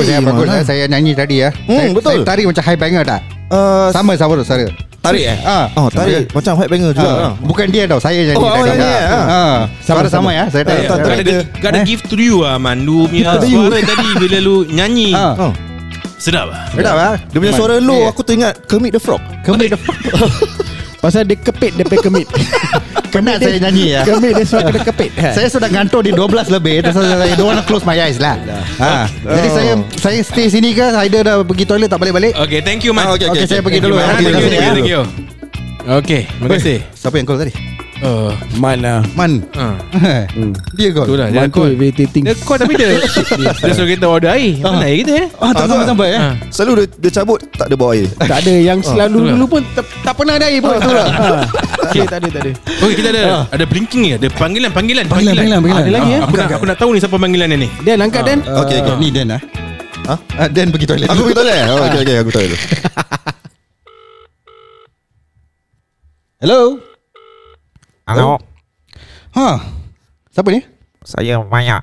Bagus 0.00 0.08
ya, 0.08 0.18
bagus 0.18 0.46
ya. 0.48 0.60
Saya 0.64 0.84
nyanyi 0.86 1.12
tadi 1.12 1.36
ya. 1.38 1.50
Hmm, 1.64 1.76
saya, 1.76 1.88
betul. 1.92 2.10
Saya 2.10 2.26
tari 2.26 2.42
macam 2.44 2.62
high 2.64 2.80
banger 2.80 3.02
tak? 3.04 3.20
Uh, 3.50 3.88
Sama 3.90 4.12
sama 4.14 4.32
tu 4.34 4.46
saya. 4.46 4.66
Tarik 5.00 5.24
eh? 5.24 5.38
Ah, 5.42 5.64
Oh 5.74 5.88
tarik 5.88 6.28
Macam 6.30 6.60
white 6.60 6.68
banger 6.68 6.92
juga 6.92 7.08
Ah, 7.08 7.24
ah. 7.24 7.32
bukan 7.40 7.66
dia 7.66 7.88
tau, 7.88 7.96
saya 7.96 8.20
nyanyi 8.20 8.36
Oh, 8.36 8.44
tadi. 8.44 8.52
awak 8.52 8.66
nyanyi, 8.70 8.84
Ah, 8.84 9.00
ah. 9.00 9.24
ah. 9.24 9.56
Suara 9.80 10.08
sama 10.12 10.28
ya, 10.30 10.44
saya 10.46 10.62
tadi. 10.62 10.84
Tak. 10.84 10.96
Gotta, 11.00 11.22
Dia- 11.24 11.46
gotta 11.56 11.78
Eh? 11.80 11.84
give 11.84 12.02
to 12.04 12.14
you 12.14 12.44
ah 12.44 12.56
Man 12.56 12.84
Lu 12.84 13.08
punya 13.08 13.32
Ah. 13.32 13.40
suara 13.40 13.80
tadi 13.80 14.08
Bila 14.18 14.38
lu 14.38 14.68
nyanyi 14.68 15.16
Ah. 15.16 15.32
Oh. 15.40 15.52
Sedap 16.20 16.52
lah 16.52 16.68
Sedap 16.68 16.94
ah. 16.94 17.16
Dia 17.16 17.38
punya 17.40 17.54
suara 17.56 17.80
low 17.80 18.12
Aku 18.12 18.20
teringat 18.20 18.68
Kermit 18.68 18.92
the 18.92 19.00
Frog 19.00 19.24
Kemit 19.40 19.72
the 19.72 19.80
Pasal 21.02 21.24
dia 21.24 21.40
kepit 21.40 21.72
Dia 21.74 21.88
pay 21.88 21.96
kemit 21.96 22.28
Penat 23.10 23.42
saya 23.42 23.58
nyanyi 23.58 23.98
ya. 23.98 24.00
Kemit 24.06 24.38
dia 24.38 24.46
suara 24.46 24.70
kena 24.70 24.80
kepit 24.86 25.10
Saya 25.18 25.48
sudah 25.50 25.66
ngantuk 25.66 26.06
di 26.06 26.10
12 26.14 26.54
lebih 26.54 26.86
Terus 26.86 26.94
saya 26.94 27.34
don't 27.34 27.50
wanna 27.50 27.64
close 27.66 27.82
my 27.82 27.98
eyes 27.98 28.22
lah 28.22 28.38
ha. 28.78 29.10
Jadi 29.10 29.48
saya 29.50 29.72
saya 29.98 30.18
stay 30.22 30.46
sini 30.46 30.70
ke 30.72 30.94
Haider 30.94 31.26
dah 31.26 31.42
pergi 31.42 31.66
toilet 31.66 31.90
tak 31.90 31.98
balik-balik 31.98 32.32
Okay 32.38 32.62
thank 32.62 32.86
you 32.86 32.94
man 32.94 33.10
Ah, 33.10 33.18
okay, 33.18 33.26
Okay, 33.26 33.46
saya 33.46 33.60
pergi 33.60 33.82
Thank 33.82 33.90
dulu 33.90 33.96
you, 33.96 34.02
ya. 34.02 34.06
Thank 34.14 34.22
you, 34.22 34.30
kasih 34.30 34.50
thank 34.50 34.62
you, 34.62 34.74
thank 34.78 34.90
you. 34.90 35.02
Okay, 35.80 36.28
terima 36.28 36.48
kasih. 36.60 36.78
Siapa 36.92 37.16
yang 37.16 37.24
call 37.24 37.40
tadi? 37.40 37.79
Uh, 38.00 38.32
Mana 38.56 39.04
Man. 39.12 39.44
Uh, 39.52 39.76
Dia 40.72 40.88
call 40.88 41.04
itulah 41.04 41.28
dia 41.28 41.44
Man 41.44 41.52
tu 41.52 41.60
call. 41.60 41.76
irritating. 41.76 42.24
Dia 42.24 42.32
call 42.40 42.56
tapi 42.56 42.72
dia 42.72 42.96
dia 43.60 43.72
suruh 43.76 43.84
kita 43.84 44.08
order 44.08 44.32
air. 44.32 44.56
Mana 44.56 44.88
air 44.88 45.04
kita 45.04 45.12
eh? 45.20 45.28
Ah, 45.36 45.52
tak 45.52 45.68
sampai-sampai 45.68 46.08
eh? 46.08 46.20
Ah. 46.20 46.32
Selalu 46.48 46.72
dia, 46.80 46.86
dia 46.96 47.10
cabut 47.12 47.44
Tak 47.52 47.68
ada 47.68 47.76
bawa 47.76 47.92
air. 47.92 48.08
Tak 48.16 48.40
ada 48.40 48.54
yang 48.56 48.80
selalu 48.80 49.16
itulah. 49.20 49.32
dulu 49.36 49.44
pun 49.46 49.60
tak, 49.76 49.84
tak 50.00 50.14
pernah 50.16 50.34
ada 50.40 50.46
air 50.48 50.60
pun. 50.64 50.72
Lah. 50.80 51.44
Okay 51.86 52.02
tak 52.08 52.24
ada 52.24 52.28
tak 52.32 52.40
ada. 52.40 52.52
Okay, 52.56 52.94
kita 52.96 53.08
ada 53.12 53.22
ada 53.52 53.64
blinking 53.68 54.00
ni, 54.00 54.10
ada 54.16 54.28
panggilan, 54.32 54.70
panggilan, 54.72 55.04
Panggilan, 55.04 55.36
panggilan, 55.36 55.60
panggilan. 55.60 55.84
Ada 55.84 55.92
lagi, 55.92 56.10
Ah, 56.10 56.24
eh? 56.24 56.56
Aku 56.56 56.64
nak 56.64 56.78
tahu 56.80 56.90
ni 56.96 57.04
siapa 57.04 57.16
panggilan 57.20 57.52
ni. 57.52 57.68
Dan 57.84 58.00
angkat 58.00 58.22
Dan. 58.24 58.38
Okay, 58.40 58.80
okay. 58.80 58.96
Ni 58.96 59.08
Dan 59.12 59.36
ah. 59.36 59.40
Ha? 60.08 60.14
Ah, 60.40 60.48
Dan 60.48 60.72
pergi 60.72 60.88
toilet. 60.88 61.08
Aku 61.12 61.28
pergi 61.28 61.36
toilet? 61.36 61.68
Oh 61.68 61.84
okay 61.84 62.00
okay 62.00 62.16
Aku 62.18 62.32
toilet 62.32 62.56
Hello 66.40 66.80
Halo, 68.10 68.42
Ha 69.32 69.62
Siapa 70.28 70.50
ni? 70.50 70.60
saya 71.00 71.38
Maya. 71.40 71.78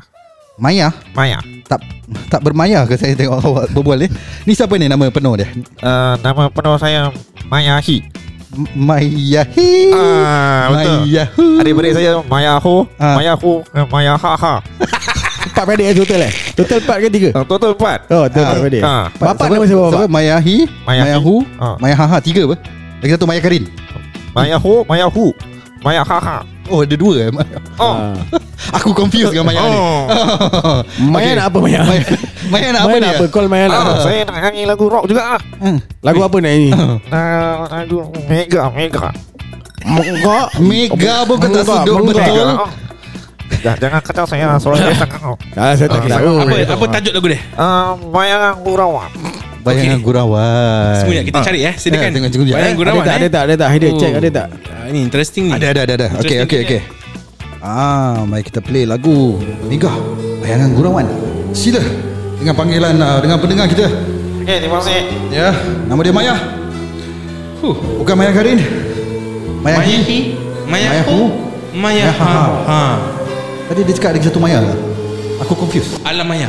Maya 0.57 0.91
Maya. 1.11 1.39
Tak 1.63 1.79
tak 2.27 2.39
bermaya 2.41 2.83
ke 2.83 2.95
saya 2.95 3.11
tengok 3.13 3.39
awak 3.39 3.65
berbual 3.71 3.95
ni 3.97 4.07
Ni 4.43 4.51
siapa 4.51 4.75
ni 4.75 4.87
nama 4.87 5.07
penuh 5.07 5.35
dia? 5.35 5.47
Uh, 5.79 6.15
nama 6.17 6.47
penuh 6.47 6.75
saya 6.75 7.11
Maya 7.45 7.79
Hi. 7.79 8.03
M- 8.49 8.71
Mayahi 8.77 9.71
Ah, 9.91 10.67
betul. 10.69 10.97
Mayahu 11.05 11.45
Adik-beradik 11.59 11.93
saya 11.93 12.11
Maya 12.25 12.53
Ho, 12.57 12.87
Ah. 12.95 13.15
Maya 13.15 13.33
Hu, 13.33 13.63
dan 13.69 13.87
Maya 13.87 14.15
Ha 14.15 14.31
Ha. 14.33 14.53
Empat 15.47 15.63
beradik 15.65 15.85
eh 15.85 15.95
total 15.95 16.19
eh 16.21 16.31
Total 16.53 16.77
empat 16.79 16.97
ke 16.97 17.07
tiga 17.09 17.29
Uh, 17.33 17.45
total 17.45 17.71
empat. 17.73 17.99
Oh 18.09 18.25
total 18.25 18.43
empat 18.43 18.57
beradik 18.61 18.81
Ah. 18.81 19.05
Bapak 19.13 19.35
Siapa- 19.41 19.53
nama 19.53 19.65
siapa 19.65 19.79
Siapa? 19.81 19.95
bapak 19.97 20.09
Mayahi 20.09 20.57
Mayahi. 20.83 21.03
Mayahu 21.07 21.35
Ah. 21.55 21.75
Mayahaha 21.77 22.17
Tiga 22.19 22.41
apa? 22.43 22.55
Lagi 22.99 23.11
satu 23.13 23.25
Maya 23.25 23.39
Karin 23.39 23.63
Maya 24.33 24.57
Ho, 25.07 25.25
Maya 25.83 26.01
Maya 26.01 26.01
Ha 26.05 26.17
Ha. 26.17 26.37
Oh 26.67 26.83
ada 26.83 26.95
dua 26.99 27.13
eh 27.27 27.29
Oh. 27.79 27.95
Ah. 27.95 28.13
Aku 28.81 28.91
confused 28.91 29.31
dengan 29.31 29.47
Maya 29.47 29.61
ni 29.63 29.77
Oh. 29.77 30.01
Maya 31.13 31.31
nak 31.37 31.45
apa 31.53 31.57
Maya 31.63 31.79
Maya, 31.85 32.03
Maya 32.51 32.67
nak 32.73 32.81
apa 32.83 32.89
Maya 32.89 32.97
ni? 32.99 33.05
nak 33.05 33.13
apa 33.15 33.25
Call 33.31 33.47
Maya 33.47 33.65
nak 33.69 33.77
Ah, 33.77 33.83
apa 33.85 33.93
saya 34.03 34.19
nak 34.27 34.37
nyanyi 34.43 34.63
lagu 34.67 34.85
rock 34.89 35.05
juga 35.07 35.37
ah. 35.37 35.41
Lagu 36.03 36.21
apa 36.25 36.37
nak 36.41 36.51
ini 36.51 36.69
Nah, 37.13 37.67
lagu 37.71 37.97
Mega, 38.27 38.61
Mega. 38.73 39.07
Mega 40.59 41.15
pun 41.23 41.35
kau 41.39 41.47
tak 41.47 41.63
sedut 41.63 41.95
betul. 42.03 42.45
Dah, 43.63 43.73
jangan 43.79 43.99
kacau 44.03 44.25
saya 44.27 44.59
suara 44.59 44.75
saya 44.75 44.95
sangat. 44.99 45.21
Oh. 45.23 45.37
Ah, 45.55 45.73
saya 45.73 45.87
tak 45.89 46.03
kisah 46.05 46.19
Apa 46.19 46.77
apa 46.77 46.85
tajuk 46.99 47.13
lagu 47.15 47.27
dia? 47.31 47.39
Uh, 47.55 47.95
Bayang 48.11 48.59
Gurawan. 48.61 49.09
Bayangan 49.61 49.99
Gurawan 49.99 50.93
Semua 50.97 51.13
nak 51.13 51.25
kita 51.25 51.39
cari 51.43 51.59
eh. 51.63 51.73
Silakan. 51.75 52.03
Eh, 52.03 52.11
tengok 52.13 52.29
sekejap, 52.29 52.55
Bayang 52.55 52.69
eh. 52.69 52.77
Gurawan 52.77 53.01
Ada 53.01 53.07
tak 53.07 53.15
ada 53.15 53.25
eh. 53.25 53.29
tak 53.29 53.43
ada 53.43 53.53
tak 53.55 53.67
Haider 53.69 53.89
Oh. 53.89 53.99
check 53.99 54.13
ada 54.13 54.29
tak 54.29 54.47
Ah, 54.67 54.85
Ini 54.87 54.99
interesting 55.01 55.43
ni. 55.47 55.53
Ada 55.53 55.65
ada 55.71 55.81
ada 55.83 55.93
ada 55.95 56.07
Okey 56.19 56.37
okey 56.43 56.59
okey 56.63 56.81
Ah, 57.57 58.21
mari 58.23 58.41
kita 58.41 58.61
play 58.61 58.85
lagu 58.85 59.41
Mega 59.65 59.91
Bayangan 60.39 60.69
Gurawan 60.71 61.07
Sila 61.51 61.81
dengan 62.37 62.53
panggilan 62.53 62.93
uh, 62.95 63.17
dengan 63.17 63.41
pendengar 63.41 63.65
kita. 63.65 63.89
Okey, 64.45 64.57
terima 64.61 64.77
kasih. 64.77 65.09
Ya, 65.27 65.49
nama 65.89 65.97
dia 65.99 66.13
Maya. 66.13 66.37
Huh, 67.57 67.73
bukan 67.97 68.13
Maya 68.13 68.29
Karin. 68.29 68.61
Maya, 69.65 69.81
Maya 69.81 69.97
Hi. 69.97 70.19
Maya 70.69 70.87
Maya 70.87 71.03
Hu. 71.09 71.19
Maya 71.73 72.05
Maya 72.05 72.07
Ha 72.13 72.29
Ha. 72.29 72.45
Ha 72.61 72.79
Tadi 73.67 73.81
dia 73.83 73.93
cakap 73.97 74.09
ada 74.13 74.19
satu 74.21 74.37
Maya 74.37 74.61
lah. 74.61 74.77
Aku 75.41 75.57
confused. 75.57 75.97
Alam 76.05 76.29
Maya 76.29 76.45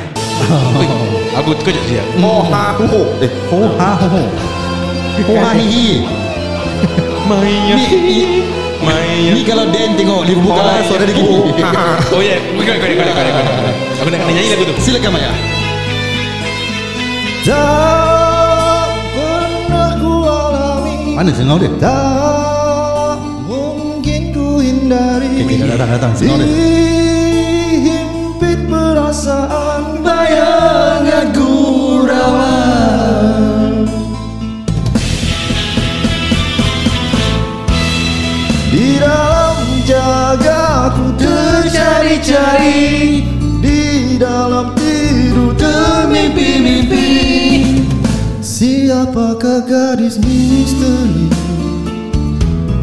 Aku 1.39 1.55
terkejut 1.55 1.85
dia 1.87 2.03
Oh 2.19 2.43
ha 2.47 2.75
ho 2.75 2.85
ho. 2.87 3.01
Eh, 3.21 3.31
Ho 3.51 3.59
ha 3.77 3.91
ho 3.95 4.07
ho. 4.09 4.23
Ho 5.23 5.35
ha 5.39 5.51
hi 5.55 5.67
hi. 5.67 5.89
Maya 7.29 7.75
Ni, 7.77 7.87
ni, 7.99 8.19
Maya 8.79 9.35
ni 9.35 9.43
kalau 9.43 9.67
Dan 9.69 9.93
tengok 9.95 10.23
Liverpool 10.25 10.55
kalah 10.55 10.81
suara 10.87 11.05
dia 11.05 11.13
gini. 11.13 11.53
Oh 12.11 12.23
ya 12.23 12.39
correct 12.55 12.79
correct 12.81 12.97
correct 12.97 13.15
correct. 13.15 14.01
Aku 14.01 14.09
nak 14.09 14.19
kena 14.23 14.33
nyanyi 14.33 14.49
lagu 14.51 14.65
tu 14.65 14.75
Silakan 14.79 15.11
Maya. 15.13 15.31
Tak 17.43 18.87
pernah 19.15 19.91
ku 19.97 20.13
alami 20.23 21.17
Mana 21.17 21.31
sengau 21.33 21.57
dia? 21.57 21.71
Tak 21.81 23.17
mungkin 23.47 24.21
ku 24.31 24.61
hindari 24.61 25.43
Okey, 25.43 25.57
okay, 25.57 25.67
datang 25.67 25.91
datang 25.91 26.13
sengau 26.13 26.37
dia. 26.37 26.49
Perasaan 29.09 30.05
bayangan 30.05 31.33
gurauan 31.33 32.53
Di 38.69 39.01
dalam 39.01 39.65
jaga 39.89 40.93
ku 40.93 41.09
tercari-cari. 41.17 43.25
Di 43.65 44.21
dalam 44.21 44.77
tidur 44.77 45.57
termimpi-mimpi. 45.57 47.09
Siapakah 48.45 49.65
gadis 49.65 50.21
misteri? 50.21 51.33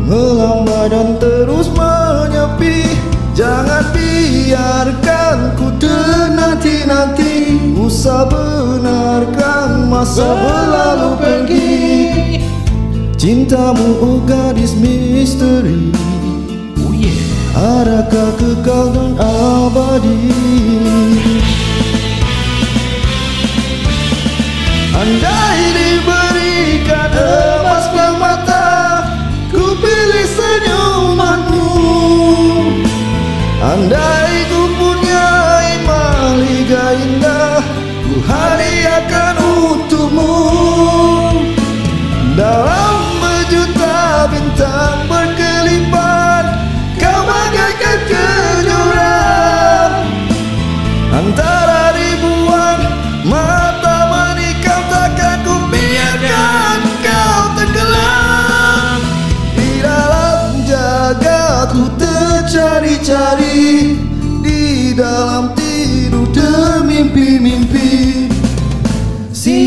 Melambai 0.09 0.89
dan 0.89 1.21
terus 1.21 1.69
menyepi. 1.69 2.81
Jangan 3.37 3.93
biarkan 4.45 5.57
ku 5.57 5.73
ternanti-nanti 5.81 7.57
Usah 7.85 8.25
benarkan 8.29 9.89
masa 9.89 10.25
berlalu 10.25 11.11
pergi. 11.21 11.73
Cintamu 13.13 14.01
oh 14.01 14.17
gadis 14.25 14.73
misteri. 14.77 15.93
Oh 16.81 16.93
yeah. 16.93 17.13
Adakah 17.53 18.31
kekal 18.41 18.89
dan 18.89 19.11
abadi? 19.21 20.33
Andai 24.97 25.54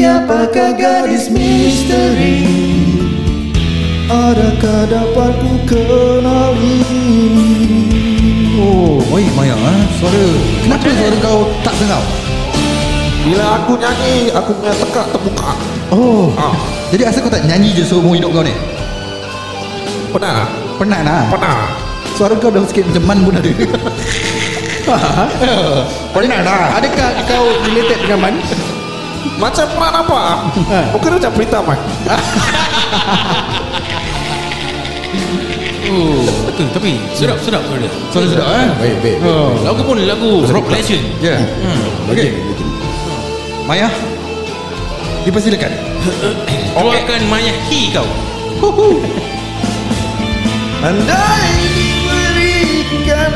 Siapakah 0.09 0.73
gadis 0.73 1.29
misteri 1.29 2.40
Adakah 4.09 4.88
dapat 4.88 5.37
ku 5.37 5.53
kenali 5.68 6.81
Oh, 8.57 9.05
baik 9.12 9.29
Maya 9.37 9.53
ah. 9.53 9.85
Suara 10.01 10.25
Kenapa 10.64 10.88
suara 10.97 11.16
kau 11.21 11.40
tak 11.61 11.77
sengau? 11.77 12.01
bila 13.29 13.61
aku 13.61 13.77
nyanyi, 13.77 14.33
aku 14.33 14.57
punya 14.57 14.73
tekak 14.73 15.07
terbuka. 15.12 15.53
Oh. 15.92 16.33
Ah, 16.40 16.57
Jadi 16.88 17.05
asal 17.05 17.21
kau 17.21 17.29
tak 17.29 17.44
nyanyi 17.44 17.77
je 17.77 17.85
seumur 17.85 18.16
hidup 18.16 18.33
kau 18.33 18.40
ni? 18.40 18.57
pernah? 20.09 20.49
Penat 20.81 21.05
lah. 21.05 21.29
Pernah. 21.29 21.68
Suara 22.16 22.33
kau 22.40 22.49
dah 22.49 22.64
sikit 22.64 22.88
macam 22.88 23.05
man 23.05 23.18
pun 23.29 23.37
ada. 23.37 23.53
Pernah 26.16 26.38
dah 26.40 26.81
Adakah 26.81 27.09
kau 27.29 27.44
related 27.68 28.09
dengan 28.09 28.18
Man? 28.25 28.40
Macam 29.38 29.64
pernah 29.68 29.90
nampak. 29.94 30.35
Bukan 30.92 31.11
macam 31.16 31.31
Prita 31.33 31.59
man. 31.62 31.78
Oh 35.88 36.20
Betul 36.44 36.68
tapi 36.68 37.00
Sedap 37.16 37.40
sedap 37.40 37.64
suara 37.64 37.81
dia 37.81 37.90
Suara 38.12 38.26
sedap 38.28 38.44
eh? 38.44 38.68
Baik 38.76 38.96
baik 39.00 39.16
Oh. 39.24 39.57
Lagu 39.64 39.81
pun 39.81 39.96
lagu 39.96 40.44
rock 40.44 40.68
legend 40.68 41.00
Ya. 41.24 41.40
hmm. 41.40 42.12
Okey. 42.12 42.31
Maya. 43.64 43.88
Dipersilakan. 45.24 45.72
Keluarkan 46.76 47.20
Maya 47.28 47.52
Hi 47.68 47.81
kau 47.92 48.09
Andai 50.78 51.48
diberikan 51.68 53.33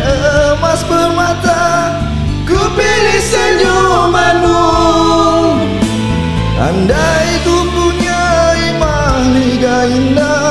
emas 0.56 0.80
permata 0.84 1.92
Ku 2.48 2.56
pilih 2.76 3.20
senyumanmu 3.20 4.71
Andai 6.62 7.30
ku 7.42 7.56
punyai 7.74 8.66
mahliga 8.78 9.76
indah 9.98 10.41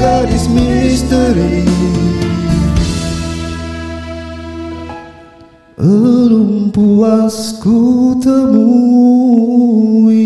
Gadis 0.00 0.48
misteri 0.48 1.68
Belum 5.76 6.72
puas 6.72 7.60
ku 7.60 8.16
temui 8.16 10.24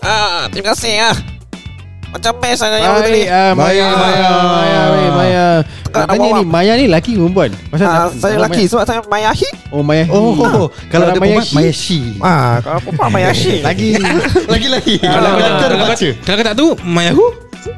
Ah, 0.00 0.48
terima 0.48 0.72
kasih 0.72 0.96
ah. 1.02 1.16
Macam 2.10 2.32
best 2.42 2.58
saya 2.58 2.80
yang 2.80 2.96
tadi. 2.98 3.22
ah, 3.28 3.52
Maya, 3.54 3.86
Maya, 3.86 3.94
Maya, 3.94 4.30
Maya, 4.90 5.10
Maya. 5.12 5.46
Nak 5.86 6.06
tanya 6.08 6.26
bawa. 6.26 6.34
ni, 6.34 6.42
Maya 6.42 6.72
ni 6.74 6.86
laki 6.88 7.10
ke 7.14 7.20
perempuan? 7.20 7.50
Pasal 7.70 7.86
Ah, 7.86 7.94
nak- 8.08 8.12
saya 8.18 8.32
lelaki 8.36 8.62
sebab 8.66 8.82
saya. 8.82 9.00
Maya. 9.06 9.30
Oh, 9.70 9.82
Maya. 9.82 10.04
Oh, 10.10 10.34
Ah. 10.34 10.34
kalau 10.34 10.66
Kalau 10.90 11.04
ada 11.06 11.14
Maya 11.14 11.38
perempuan 11.38 11.46
Shi? 11.46 11.54
Maya 11.54 11.72
Shi. 11.72 11.98
Ah, 12.18 12.58
kalau 12.58 12.78
perempuan 12.82 13.10
Mayashi. 13.12 13.54
Lagi 13.68 13.88
lagi 14.46 14.66
lagi. 14.68 14.94
Kalau 14.98 15.30
Kalau 15.30 15.30
kalau 15.30 15.38
kata 15.38 15.64
kalau 15.64 15.86
kata- 15.86 16.14
kalau 16.20 16.36
kau 16.36 16.44
tak 16.44 16.56
tahu 16.56 16.70
Maya 16.82 17.12
Hu 17.12 17.26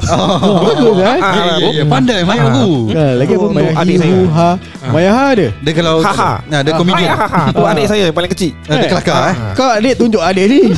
Oh. 0.09 0.63
Bagus 0.63 0.95
kan? 0.97 1.19
Ah, 1.19 1.35
Ya, 1.35 1.45
ya, 1.59 1.69
ya. 1.75 1.85
Pandai 1.85 2.23
Maya 2.23 2.43
Ah. 2.45 2.55
Hu. 2.57 2.71
Ha, 2.89 3.05
lagi 3.19 3.33
apa 3.35 3.47
Maya 3.51 3.71
adik 3.75 3.93
Hi, 3.93 4.01
saya. 4.01 4.09
Hu, 4.09 4.21
Ha. 4.31 4.49
Maya 4.89 5.11
Ha 5.11 5.25
ada. 5.29 5.47
Dia 5.53 5.73
kalau 5.75 5.95
Haha. 6.01 6.33
Nah, 6.47 6.61
dia 6.63 6.73
komedian. 6.73 7.11
Ha 7.13 7.27
ha. 7.27 7.43
Tu 7.51 7.63
adik 7.67 7.87
saya 7.87 8.03
yang 8.05 8.15
paling 8.15 8.31
kecil. 8.31 8.53
Ah, 8.65 8.79
Dia 8.79 8.89
kelakar 8.89 9.19
eh. 9.27 9.35
Kau 9.53 9.69
adik 9.69 9.95
tunjuk 9.97 10.23
adik 10.23 10.45
ni. 10.47 10.61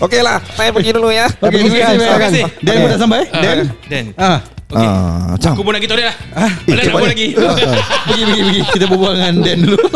Okeylah, 0.00 0.42
saya 0.52 0.70
pergi 0.70 0.90
dulu 0.90 1.10
ya. 1.10 1.30
Okey, 1.30 1.62
Terima 1.62 1.78
kasih, 1.80 1.98
terima 2.00 2.18
kasih. 2.20 2.44
Dan 2.58 2.74
pun 2.74 2.88
dah 2.88 2.98
sampai? 2.98 3.20
Ah, 3.28 3.38
Dan. 3.40 3.56
Dan 3.86 4.04
Ah. 4.16 4.38
Okay. 4.72 4.88
Ah, 4.88 5.36
macam. 5.36 5.52
Aku 5.52 5.62
pun 5.62 5.72
nak 5.76 5.80
pergi 5.84 5.90
toilet 5.92 6.06
lah. 6.08 6.16
Ah, 6.32 6.52
Ada 6.64 6.80
nak 6.80 6.94
buat 6.96 7.10
lagi. 7.12 7.28
Pergi 8.08 8.22
pergi 8.24 8.40
pergi. 8.40 8.60
Kita 8.72 8.84
berbual 8.88 9.12
dengan 9.20 9.34
Dan 9.44 9.58
dulu. 9.68 9.78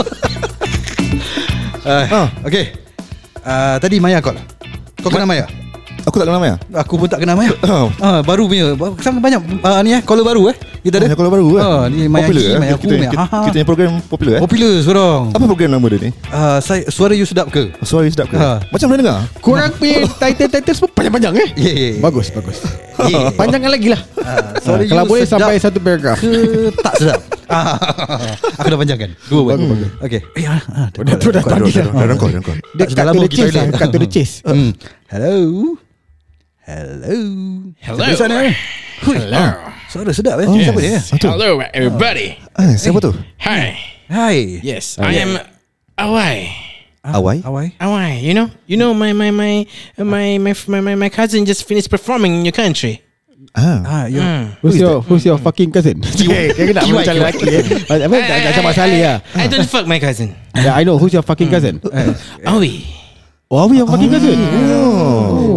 Uh, 1.86 2.26
Okay 2.42 2.86
uh, 3.46 3.76
Tadi 3.78 3.96
Maya 4.02 4.18
call. 4.18 4.36
Kau 5.00 5.10
kenal 5.10 5.30
Maya? 5.30 5.46
Aku 6.06 6.22
tak 6.22 6.30
kenal 6.30 6.38
Maya 6.38 6.54
Aku 6.86 6.94
pun 6.94 7.08
tak 7.10 7.18
kenal 7.18 7.34
Maya 7.34 7.50
Oh. 7.66 7.90
ah, 7.98 8.22
Baru 8.22 8.46
punya 8.46 8.78
Sekarang 9.02 9.18
banyak 9.18 9.42
uh, 9.58 9.82
Ni 9.82 9.90
eh 9.90 10.00
Caller 10.06 10.22
baru 10.22 10.54
eh 10.54 10.56
Kita 10.86 11.02
ada 11.02 11.10
Banyak 11.10 11.18
caller 11.18 11.32
baru, 11.34 11.46
eh? 11.50 11.60
ah, 11.60 11.84
Ni 11.90 12.06
Maya 12.06 12.30
Popular 12.30 12.42
Ki, 12.42 12.46
eh? 12.46 12.58
Maya 12.62 12.74
kita, 12.78 12.86
Ku 12.86 12.94
Maya 12.94 13.10
kita, 13.10 13.18
Ha, 13.18 13.24
ha. 13.26 13.38
kita 13.42 13.54
punya 13.58 13.66
program 13.66 13.90
popular 14.06 14.32
eh 14.38 14.42
Popular 14.46 14.72
seorang 14.86 15.22
Apa 15.34 15.44
program 15.50 15.70
nama 15.74 15.86
dia 15.90 15.98
ni 16.06 16.10
uh, 16.30 16.58
saya, 16.62 16.86
Suara 16.94 17.12
you 17.18 17.26
sedap 17.26 17.50
ke 17.50 17.74
Suara 17.82 18.06
sedap 18.06 18.30
ke 18.30 18.38
Ha. 18.38 18.62
Macam 18.70 18.86
mana 18.86 18.98
dengar 19.02 19.18
Korang 19.42 19.74
punya 19.74 20.06
title-title 20.06 20.74
semua 20.78 20.90
panjang-panjang 20.94 21.32
eh 21.34 21.48
Yeah, 21.58 21.74
yeah, 21.74 21.90
yeah. 21.98 22.02
Bagus 22.02 22.30
bagus 22.30 22.58
Yeah. 22.96 23.28
Panjangkan 23.36 23.68
lagi 23.68 23.92
lah 23.92 24.00
Ah, 24.24 24.56
Suara 24.56 24.80
Kalau 24.88 25.04
you 25.04 25.10
boleh 25.12 25.26
sampai 25.28 25.60
satu 25.60 25.84
paragraf 25.84 26.16
ke 26.16 26.32
tak 26.80 26.94
sedap 26.96 27.20
ah, 27.52 27.76
Aku 28.56 28.72
dah 28.72 28.78
panjangkan 28.80 29.10
Dua 29.28 29.52
Okay 30.00 30.24
eh, 30.32 30.48
ah, 30.48 30.64
ah, 30.72 30.88
Dah 31.04 31.16
tu 31.20 31.28
dah 31.28 31.44
tadi 31.44 31.76
dah 31.76 31.92
Dah 31.92 32.06
rangkau 32.08 32.32
dah 32.32 32.40
rangkau 32.40 32.54
Dia 32.72 32.84
cut 32.88 32.96
to 32.96 33.04
lama 33.04 33.20
the 33.20 33.28
chase 33.28 33.52
lah 33.52 33.64
Cut 33.76 33.88
to 33.92 33.98
the 34.00 34.08
chase 34.08 34.34
hmm. 34.48 34.70
Hello. 36.66 37.14
Hello. 37.78 38.02
Hello. 38.02 38.02
Di 38.10 38.14
sana 38.18 38.42
Hui, 39.06 39.14
Hello. 39.22 39.38
ah, 39.38 39.54
Suara 39.86 40.10
sedap 40.10 40.42
eh? 40.42 40.50
Siapa 40.50 40.80
dia 40.82 40.98
Hello, 41.30 41.62
everybody. 41.70 42.34
Eh 42.58 42.74
siapa 42.74 42.98
tu? 42.98 43.14
Hi. 43.38 43.78
Hai 44.10 44.58
Yes, 44.66 44.98
I 44.98 45.14
am 45.22 45.38
Awai. 45.94 46.50
Awai? 47.06 47.38
Awai. 47.46 47.66
Awai, 47.78 48.18
you 48.18 48.34
know, 48.34 48.50
you 48.66 48.74
know, 48.74 48.90
my 48.90 49.14
my 49.14 49.30
my 49.30 49.62
my 49.94 50.42
my 50.42 50.52
my 50.66 50.80
my, 50.82 50.94
my 50.98 51.10
cousin 51.10 51.46
just 51.46 51.62
finished 51.70 51.86
performing 51.86 52.34
in 52.34 52.42
your 52.42 52.50
country. 52.56 52.98
Ah, 53.54 53.80
Ah, 53.86 54.04
you 54.10 54.18
Hmm. 54.18 54.58
Who's 54.58 54.74
your 54.76 55.06
Who's 55.06 55.22
your 55.22 55.38
fucking 55.38 55.70
cousin? 55.70 56.02
Eh 56.02 56.50
Kira 56.50 56.82
nak 56.82 56.90
macam 56.90 57.14
lelaki 57.14 57.46
eh? 57.46 57.62
Apa 57.86 58.14
tak 58.26 58.52
sama 58.58 58.70
Salih 58.74 59.00
lah 59.06 59.16
I 59.38 59.46
don't 59.46 59.70
fuck 59.70 59.86
my 59.86 60.02
cousin. 60.02 60.34
Yeah 60.66 60.74
I 60.74 60.82
know. 60.82 60.98
Who's 60.98 61.14
your 61.14 61.22
fucking 61.22 61.46
cousin? 61.46 61.78
Awi. 62.42 62.82
Oh 63.54 63.62
Awi 63.62 63.78
your 63.80 63.86
fucking 63.86 64.10
cousin? 64.10 64.34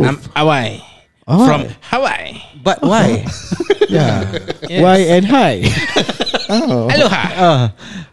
I'm 0.06 0.22
Awai. 0.38 0.86
Ah. 1.30 1.46
From 1.46 1.62
Hawaii. 1.94 2.42
But 2.66 2.82
why 2.82 3.22
Yeah 3.90 4.26
Yes. 4.66 4.82
Why 4.82 4.98
and 5.14 5.26
hi 5.30 5.62
Aloha. 6.50 7.24
Ah, 7.38 7.62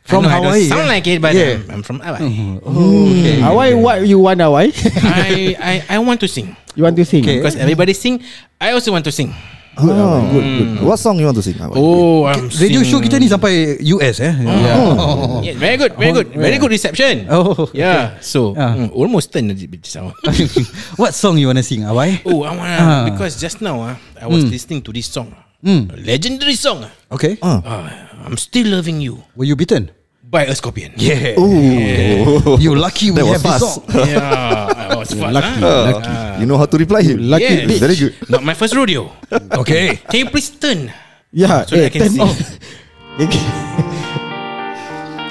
From 0.05 0.29
I 0.29 0.29
know 0.29 0.29
I 0.29 0.37
Hawaii 0.37 0.61
don't 0.69 0.69
sound 0.77 0.87
eh? 0.87 0.93
like 1.01 1.07
it, 1.09 1.19
but 1.25 1.33
Yeah. 1.35 1.57
I'm, 1.57 1.81
I'm 1.81 1.83
from 1.83 1.99
Hawaii. 2.05 2.61
okay. 2.61 3.41
Why 3.41 3.73
what 3.75 4.05
you 4.07 4.21
want 4.21 4.39
Why 4.45 4.69
I, 5.03 5.57
I 5.57 5.75
I 5.89 5.99
want 6.05 6.21
to 6.21 6.29
sing 6.29 6.53
You 6.77 6.85
want 6.85 6.97
to 7.01 7.05
sing 7.09 7.25
Okay. 7.25 7.41
because 7.41 7.57
everybody 7.57 7.97
sing. 7.97 8.21
I 8.61 8.77
also 8.77 8.93
want 8.93 9.09
to 9.09 9.13
sing. 9.13 9.33
Good, 9.77 9.93
ah, 9.93 10.21
good, 10.33 10.45
good. 10.57 10.69
What 10.83 10.97
song 10.99 11.21
you 11.21 11.27
want 11.29 11.37
to 11.37 11.45
sing 11.45 11.55
Awai? 11.61 11.77
Oh, 11.77 12.25
I'm 12.25 12.49
Radio 12.57 12.81
show 12.83 12.99
kita 12.99 13.21
ni 13.21 13.29
sampai 13.29 13.77
US 13.97 14.19
eh 14.25 14.33
Oh. 14.49 15.45
Yeah, 15.45 15.57
very 15.61 15.77
good, 15.77 15.93
very 15.95 16.13
good, 16.13 16.29
very 16.33 16.57
good 16.57 16.73
reception. 16.73 17.29
Oh 17.29 17.69
Yeah, 17.77 18.17
so 18.25 18.57
Ah. 18.57 18.73
mm, 18.75 18.89
almost 18.97 19.31
ten 19.31 19.47
now. 19.49 20.17
What 21.01 21.13
song 21.13 21.37
you 21.37 21.47
wanna 21.53 21.63
sing 21.63 21.85
Awai 21.85 22.25
Oh, 22.25 22.43
I 22.49 22.53
wanna 22.57 22.77
Ah. 22.81 23.05
because 23.05 23.37
just 23.37 23.61
now 23.61 23.81
uh, 23.85 23.95
I 24.17 24.27
was 24.27 24.49
listening 24.49 24.81
to 24.85 24.91
this 24.93 25.07
song, 25.07 25.33
Hmm. 25.61 25.93
a 25.93 25.97
legendary 26.01 26.57
song. 26.57 26.85
ah. 26.85 26.93
Okay 27.13 27.37
Ah. 27.45 27.61
Uh, 27.61 27.87
I'm 28.27 28.37
still 28.41 28.67
loving 28.73 28.99
you 28.99 29.23
Were 29.39 29.47
you 29.47 29.55
beaten 29.55 29.93
by 30.27 30.43
a 30.47 30.55
scorpion. 30.55 30.91
Yeah 30.99 31.39
Oh, 31.39 32.59
You 32.59 32.75
lucky 32.75 33.15
we 33.15 33.23
That 33.23 33.39
have 33.39 33.43
this 33.43 33.47
fast. 33.47 33.63
song 33.63 33.87
yeah, 34.11 34.91
I 34.91 34.97
was 34.99 35.15
fun. 35.15 35.31
Lucky, 35.33 35.55
huh? 35.63 35.83
lucky. 35.95 36.11
You 36.43 36.47
know 36.51 36.59
how 36.59 36.67
to 36.67 36.77
reply 36.77 37.03
him 37.07 37.31
Lucky 37.31 37.47
Yes. 37.47 37.71
bitch. 37.71 37.81
Very 37.81 37.97
good 37.97 38.13
Not 38.27 38.43
my 38.43 38.55
first 38.55 38.75
rodeo. 38.75 39.15
Okay 39.31 40.03
Can 40.11 40.27
you 40.27 40.29
please 40.29 40.51
turn? 40.51 40.91
Yeah 41.31 41.63
So 41.65 41.79
that 41.79 41.87
I 41.87 41.91
can 41.95 42.01
turn 42.11 42.13
sing. 42.13 42.27
off. 42.27 42.37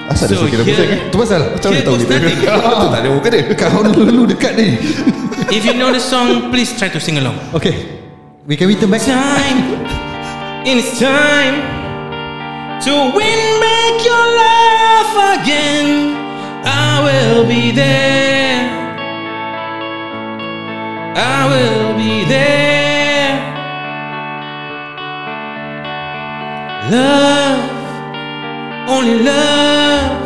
Asal 0.05 0.25
dia 0.29 0.37
So 0.37 0.45
suruh 0.45 0.49
kira 0.53 0.63
here- 0.63 0.77
pusing 0.77 0.89
eh 0.89 0.99
Tu 1.11 1.15
pasal 1.17 1.41
Macam 1.51 1.69
mana 1.73 1.81
tahu 1.83 1.95
kita 1.99 2.13
nothing. 2.15 2.39
Tu 2.45 2.85
tak 2.87 2.99
ada 3.03 3.09
muka 3.09 3.27
dia 3.29 3.41
Kau 3.57 3.81
dulu 3.83 4.21
dekat 4.29 4.53
ni 4.55 4.67
If 5.51 5.61
you 5.61 5.75
know 5.77 5.91
the 5.93 6.01
song, 6.01 6.49
please 6.49 6.73
try 6.73 6.89
to 6.89 6.97
sing 6.97 7.19
along. 7.19 7.35
Okay 7.53 7.75
We 8.47 8.55
can 8.55 8.69
return 8.69 8.89
back 8.93 9.01
Time, 9.03 9.81
it's 10.63 10.97
time 11.01 11.84
to 12.83 12.91
win 13.15 13.41
back 13.61 13.95
your 14.03 14.25
love 14.43 15.39
again. 15.39 15.87
I 16.65 17.01
will 17.05 17.47
be 17.47 17.71
there. 17.71 18.63
I 21.15 21.47
will 21.51 21.97
be 21.97 22.25
there. 22.25 23.35
Love, 26.91 28.89
only 28.89 29.23
love 29.23 30.25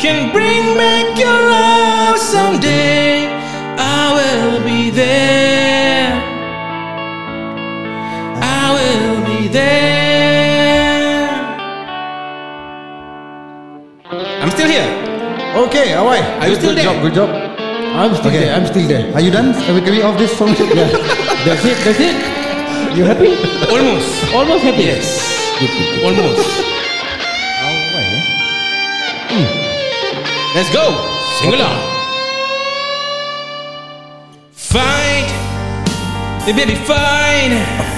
can 0.00 0.32
bring 0.32 0.74
back 0.76 1.18
your 1.18 1.28
love 1.28 2.18
someday. 2.18 3.26
I 3.78 4.14
will 4.16 4.64
be 4.64 4.90
there. 4.90 5.59
Okay 16.20 16.28
Awai 16.28 16.40
Are 16.40 16.48
you 16.48 16.54
still 16.56 16.70
Good 16.70 16.76
there? 16.76 16.84
job 16.84 17.02
Good 17.02 17.14
job 17.14 17.30
I'm 17.96 18.14
still 18.14 18.28
Okay. 18.28 18.40
there 18.44 18.54
I'm 18.54 18.66
still 18.66 18.86
there 18.88 19.14
Are 19.14 19.20
you 19.20 19.30
done 19.30 19.52
Can 19.54 19.74
we, 19.74 19.80
can 19.80 19.90
we 19.92 20.02
off 20.02 20.18
this 20.18 20.36
song 20.36 20.48
yeah. 20.48 20.88
That's 21.44 21.64
it 21.64 21.78
That's 21.84 22.00
it 22.00 22.16
You 22.96 23.04
happy 23.04 23.34
Almost. 23.72 24.34
Almost 24.34 24.64
happy 24.64 24.84
Yes. 24.84 25.06
good. 25.60 26.04
Almost. 26.04 26.48
Awai 27.64 28.04
eh 29.30 29.48
Let's 30.54 30.70
go. 30.74 30.84
Sing 31.38 31.54
along. 31.54 31.78
Fight, 34.52 35.30
baby, 36.44 36.74
fight. 36.74 37.54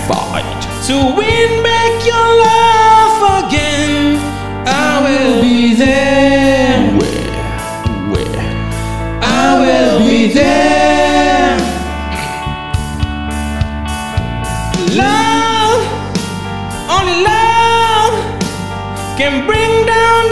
Fight 0.07 0.61
to 0.87 0.95
win 1.17 1.63
back 1.63 1.95
your 2.05 2.29
love 2.45 3.47
again. 3.47 4.21
I 4.67 5.01
will 5.07 5.41
be 5.41 5.75
there. 5.75 6.93
I 9.53 9.61
will 9.61 9.99
be 10.09 10.33
there. 10.33 11.59
Love, 14.97 15.83
only 16.97 17.19
love 17.31 18.15
can 19.19 19.45
bring 19.45 19.73
down 19.85 20.32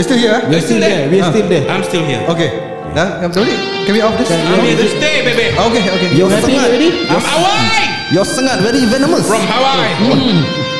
You 0.00 0.04
still 0.08 0.16
here 0.16 0.32
eh? 0.32 0.48
Are 0.48 0.52
you 0.56 0.60
still 0.64 0.80
there? 0.80 1.10
We 1.12 1.20
are 1.20 1.28
still 1.28 1.44
there 1.44 1.68
I'm 1.68 1.84
still 1.84 2.00
here. 2.08 2.24
Okay 2.32 2.48
Dah 2.96 3.20
Am 3.20 3.28
sorry 3.36 3.52
Can 3.84 3.92
we 3.92 4.00
off 4.00 4.16
this 4.16 4.32
I'm 4.32 4.64
here 4.64 4.72
to 4.80 4.88
stay, 4.96 5.20
baby. 5.28 5.52
Okay 5.52 5.82
okay 5.92 6.08
You 6.16 6.24
happy 6.24 6.56
sangat. 6.56 6.72
already 6.72 6.88
I'm 7.04 7.20
Hawaii 7.20 7.84
Your 8.08 8.24
sengat 8.24 8.64
very 8.64 8.80
venomous 8.88 9.28
from 9.28 9.44
Hawaii. 9.44 9.92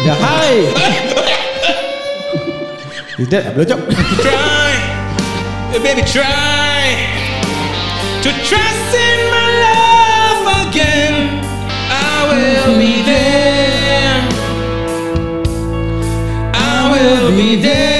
Yeah 0.08 0.16
hi 0.16 0.56
Is 3.20 3.28
that 3.28 3.52
blowjob 3.52 3.84
try, 4.24 4.72
eh, 5.76 5.80
baby, 5.84 6.00
try 6.08 6.80
to 8.24 8.30
trust 8.48 8.90
in 8.96 9.18
my 9.28 9.44
love 9.60 10.44
again. 10.64 11.44
I 11.92 12.24
will 12.24 12.80
be 12.80 13.04
there. 13.04 14.24
I 16.56 16.88
will 16.88 17.28
be 17.36 17.60
there. 17.60 17.99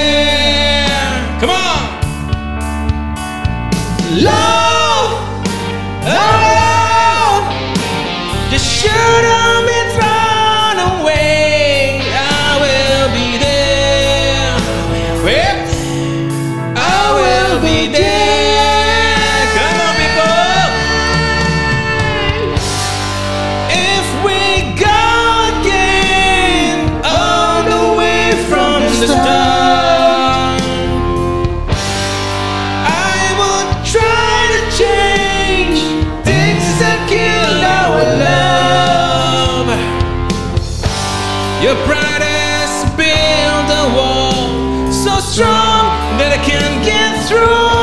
Your 41.71 41.79
pride 41.85 42.21
has 42.21 42.83
built 42.99 43.69
a 43.71 43.95
wall 43.95 44.91
so 44.91 45.21
strong 45.21 45.87
that 46.19 46.37
I 46.37 46.43
can't 46.43 46.83
get 46.83 47.15
through. 47.29 47.80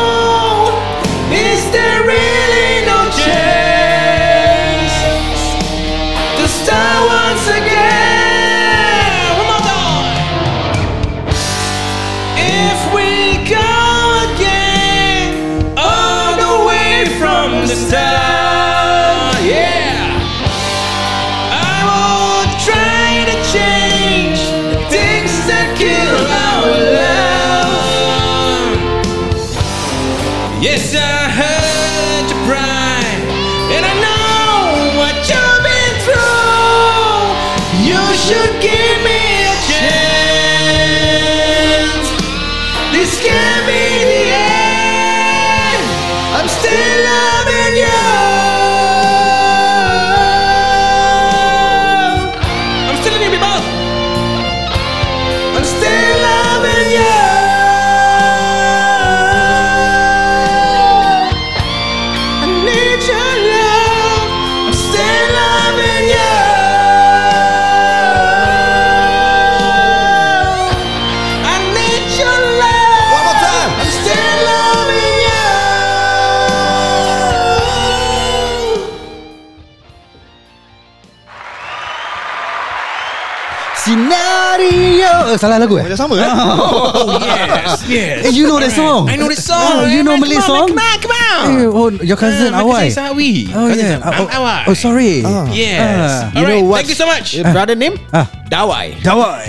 Eh, 85.38 85.40
Salah 85.40 85.62
lagu 85.62 85.78
eh 85.78 85.86
Macam 85.86 85.94
sama 85.94 86.14
eh 86.18 86.26
Oh 86.98 87.14
yes, 87.22 87.70
yes. 87.86 88.16
Eh 88.26 88.32
you 88.34 88.50
know 88.50 88.58
that 88.58 88.74
song 88.74 89.06
I 89.06 89.14
know 89.14 89.30
this 89.30 89.46
song. 89.46 89.62
Oh, 89.62 89.86
You 89.86 90.02
know. 90.02 90.18
Malay 90.18 90.34
Come 90.42 90.42
on, 90.42 90.50
song. 90.50 90.66
Come 90.74 90.82
on, 90.82 90.90
Eh, 90.90 90.96
come 90.98 91.14
on. 91.14 91.44
Oh 91.70 91.88
your 92.02 92.18
cousin 92.18 92.50
Ah, 92.50 92.58
my 92.58 92.66
Awai 92.66 92.84
cousin 92.90 92.98
Sawi. 92.98 93.32
Oh 93.54 93.70
Cousin 93.70 93.78
yeah 93.78 93.98
Sam- 94.02 94.18
oh, 94.18 94.26
Awai. 94.34 94.60
oh 94.66 94.74
sorry 94.74 95.14
Yes. 95.54 95.78
Ah. 95.78 96.34
You 96.34 96.42
Alright, 96.42 96.58
know 96.58 96.66
what? 96.66 96.76
Thank 96.82 96.90
you 96.90 96.98
so 96.98 97.06
much. 97.06 97.38
Eh, 97.38 97.46
Brother 97.46 97.78
name? 97.78 97.94
Ah. 98.10 98.26
Dawai. 98.50 98.98
Dawai 98.98 99.46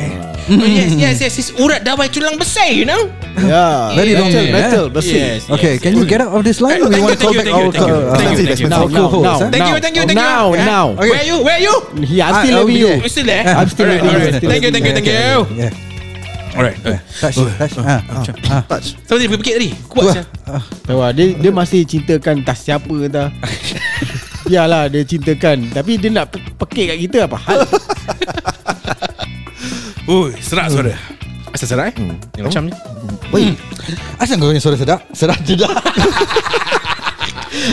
Oh, 0.49 0.65
yes, 0.65 0.97
yes, 0.97 1.15
yes. 1.21 1.33
It's 1.37 1.51
urat 1.61 1.85
dawai 1.85 2.09
tulang 2.09 2.33
besar, 2.33 2.73
you 2.73 2.81
know. 2.81 2.97
Yeah. 3.39 3.93
Very 3.93 4.13
long 4.13 4.29
name, 4.29 4.51
metal, 4.51 4.85
eh? 4.87 4.93
besi. 4.93 5.15
Yes. 5.15 5.47
Okay 5.47 5.77
can 5.77 5.93
you 5.93 6.03
get 6.03 6.19
out 6.19 6.33
of 6.33 6.41
this 6.41 6.59
line 6.59 6.79
Eh, 6.79 6.87
We 6.87 6.91
thank 6.91 7.03
want 7.03 7.11
you, 7.11 7.19
to 7.19 7.23
call 7.23 7.33
thank 7.33 7.39
back 7.39 7.47
you, 7.47 7.55
our 7.55 7.71
thank 7.71 7.87
you, 7.87 7.97
thank 8.11 8.29
you, 8.29 8.45
thank 8.45 8.59
you. 8.59 8.67
our 8.67 8.89
Now, 8.89 9.05
co-host 9.07 9.23
now, 9.23 9.37
eh? 9.37 9.49
Thank 9.49 9.63
you, 9.63 9.75
Now. 9.75 9.79
thank 9.79 9.95
you, 9.95 10.03
thank 10.03 10.19
you. 10.19 10.27
Now, 10.27 10.45
Yeah. 10.49 10.65
now. 10.65 10.85
Okay. 10.91 11.09
Where 11.09 11.19
are 11.19 11.27
you? 11.29 11.37
Where 11.39 11.55
are 11.55 11.63
you? 11.63 11.75
Yeah, 12.03 12.25
I'm 12.27 12.35
still 12.41 12.63
be 12.65 12.73
you. 12.75 12.91
You 12.99 13.09
still 13.09 13.27
there? 13.27 13.43
I'm 13.59 13.69
still 13.69 13.87
loving 13.87 14.05
you. 14.05 14.19
Thank 14.41 14.63
you, 14.63 14.71
thank 14.71 14.85
you, 14.85 14.93
thank 14.93 15.07
you. 15.07 15.39
Yeah. 15.55 15.71
Alright. 16.49 16.75
Touch 16.81 17.37
touch 17.61 17.77
ah, 17.77 18.01
ah, 18.09 18.25
ah. 18.49 18.61
Touch 18.65 18.97
Sama 19.05 19.21
dia 19.21 19.29
berpikir 19.29 19.53
tadi. 19.61 19.69
Kuat 19.85 20.17
saya. 20.17 20.25
Tahu 20.81 20.97
tak, 20.97 21.11
dia, 21.13 21.25
dia 21.37 21.51
masih 21.53 21.85
cintakan 21.85 22.41
tas 22.41 22.57
siapa 22.57 22.89
tak 23.05 23.29
Biarlah 24.49 24.89
dia 24.91 25.05
cintakan 25.05 25.69
Tapi 25.69 26.01
dia 26.01 26.09
nak 26.09 26.33
pe- 26.33 26.41
pekik 26.57 26.85
kat 26.89 26.97
kita 27.05 27.17
apa 27.29 27.37
hal 27.37 27.59
Ui, 30.09 30.33
serak 30.41 30.73
suara. 30.73 30.97
Asal 31.53 31.69
serak 31.69 31.93
eh? 31.93 32.17
Yang 32.33 32.45
macam 32.49 32.63
ni. 32.65 32.73
Wait 33.29 33.55
Asal 34.17 34.37
kau 34.37 34.49
punya 34.49 34.57
suara 34.57 34.75
sedap 34.75 34.99
Sedap 35.11 35.39
tidak 35.43 35.69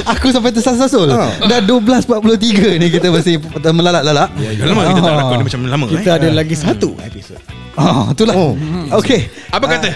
Aku 0.07 0.29
sampai 0.29 0.51
tersasul 0.51 1.09
Ah. 1.09 1.31
Dah 1.42 1.61
12.43 1.61 2.81
ni 2.81 2.88
Kita 2.88 3.09
masih 3.09 3.38
melalat-lalat 3.57 4.29
Dah 4.33 4.66
lama 4.66 4.83
kita 4.87 5.01
tak 5.01 5.12
Oh. 5.12 5.19
lakon 5.19 5.37
ni 5.37 5.45
macam 5.45 5.61
lama 5.66 5.85
Kita 5.87 6.11
eh. 6.11 6.16
ada 6.16 6.29
lagi 6.33 6.55
satu 6.55 6.97
episod 7.01 7.40
Oh, 7.77 8.09
itulah. 8.09 8.33
Okay. 8.97 9.29
Apa 9.53 9.69
kata? 9.69 9.88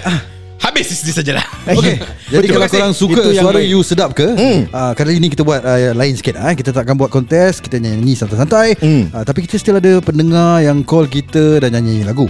Habis 0.60 0.92
di 0.92 0.94
sini 0.96 1.12
sajalah. 1.16 1.46
Okay. 1.70 2.02
Jadi 2.26 2.50
Terima 2.50 2.66
kalau 2.66 2.68
korang 2.72 2.94
suka 2.96 3.20
Itu 3.22 3.30
suara 3.36 3.60
you 3.62 3.80
sedap 3.86 4.10
ke? 4.10 4.26
Uh, 4.26 4.90
kali 4.98 5.22
ini 5.22 5.30
kita 5.30 5.46
buat 5.46 5.62
uh, 5.62 5.94
lain 5.94 6.18
sikit. 6.18 6.34
Uh, 6.34 6.50
kita 6.50 6.74
tak 6.74 6.82
akan 6.82 6.98
buat 6.98 7.06
kontes, 7.12 7.62
kita 7.62 7.78
nyanyi 7.78 8.18
santai-santai. 8.18 8.74
Hmm. 8.80 9.06
Uh, 9.14 9.22
tapi 9.22 9.46
kita 9.46 9.54
still 9.54 9.78
ada 9.78 10.02
pendengar 10.02 10.58
yang 10.58 10.82
call 10.82 11.06
kita 11.06 11.62
dan 11.62 11.78
nyanyi 11.78 12.02
lagu. 12.02 12.26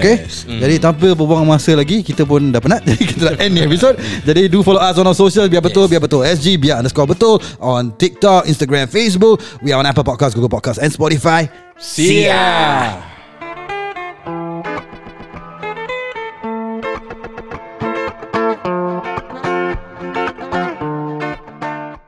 Okay. 0.00 0.24
Jadi 0.48 0.80
tanpa 0.80 1.12
berbuang 1.12 1.44
masa 1.44 1.76
lagi, 1.76 2.00
kita 2.00 2.24
pun 2.24 2.48
dah 2.48 2.62
penat. 2.62 2.80
Jadi 2.88 3.04
kita 3.04 3.22
dah 3.30 3.34
end 3.36 3.52
ni 3.52 3.60
episode. 3.68 4.00
Jadi 4.24 4.48
do 4.48 4.64
follow 4.64 4.80
us 4.80 4.96
on 4.96 5.04
our 5.04 5.16
social 5.18 5.44
biar 5.44 5.60
betul, 5.60 5.84
biar 5.84 6.00
betul. 6.00 6.24
SG 6.24 6.56
biar 6.56 6.80
underscore 6.80 7.10
betul 7.10 7.36
on 7.60 7.92
TikTok, 8.00 8.48
Instagram, 8.48 8.88
Facebook. 8.88 9.44
We 9.60 9.76
are 9.76 9.80
on 9.82 9.84
Apple 9.84 10.08
Podcast, 10.08 10.32
Google 10.32 10.50
Podcast 10.50 10.80
and 10.80 10.88
Spotify. 10.88 11.52
See 11.76 12.24
ya. 12.24 13.09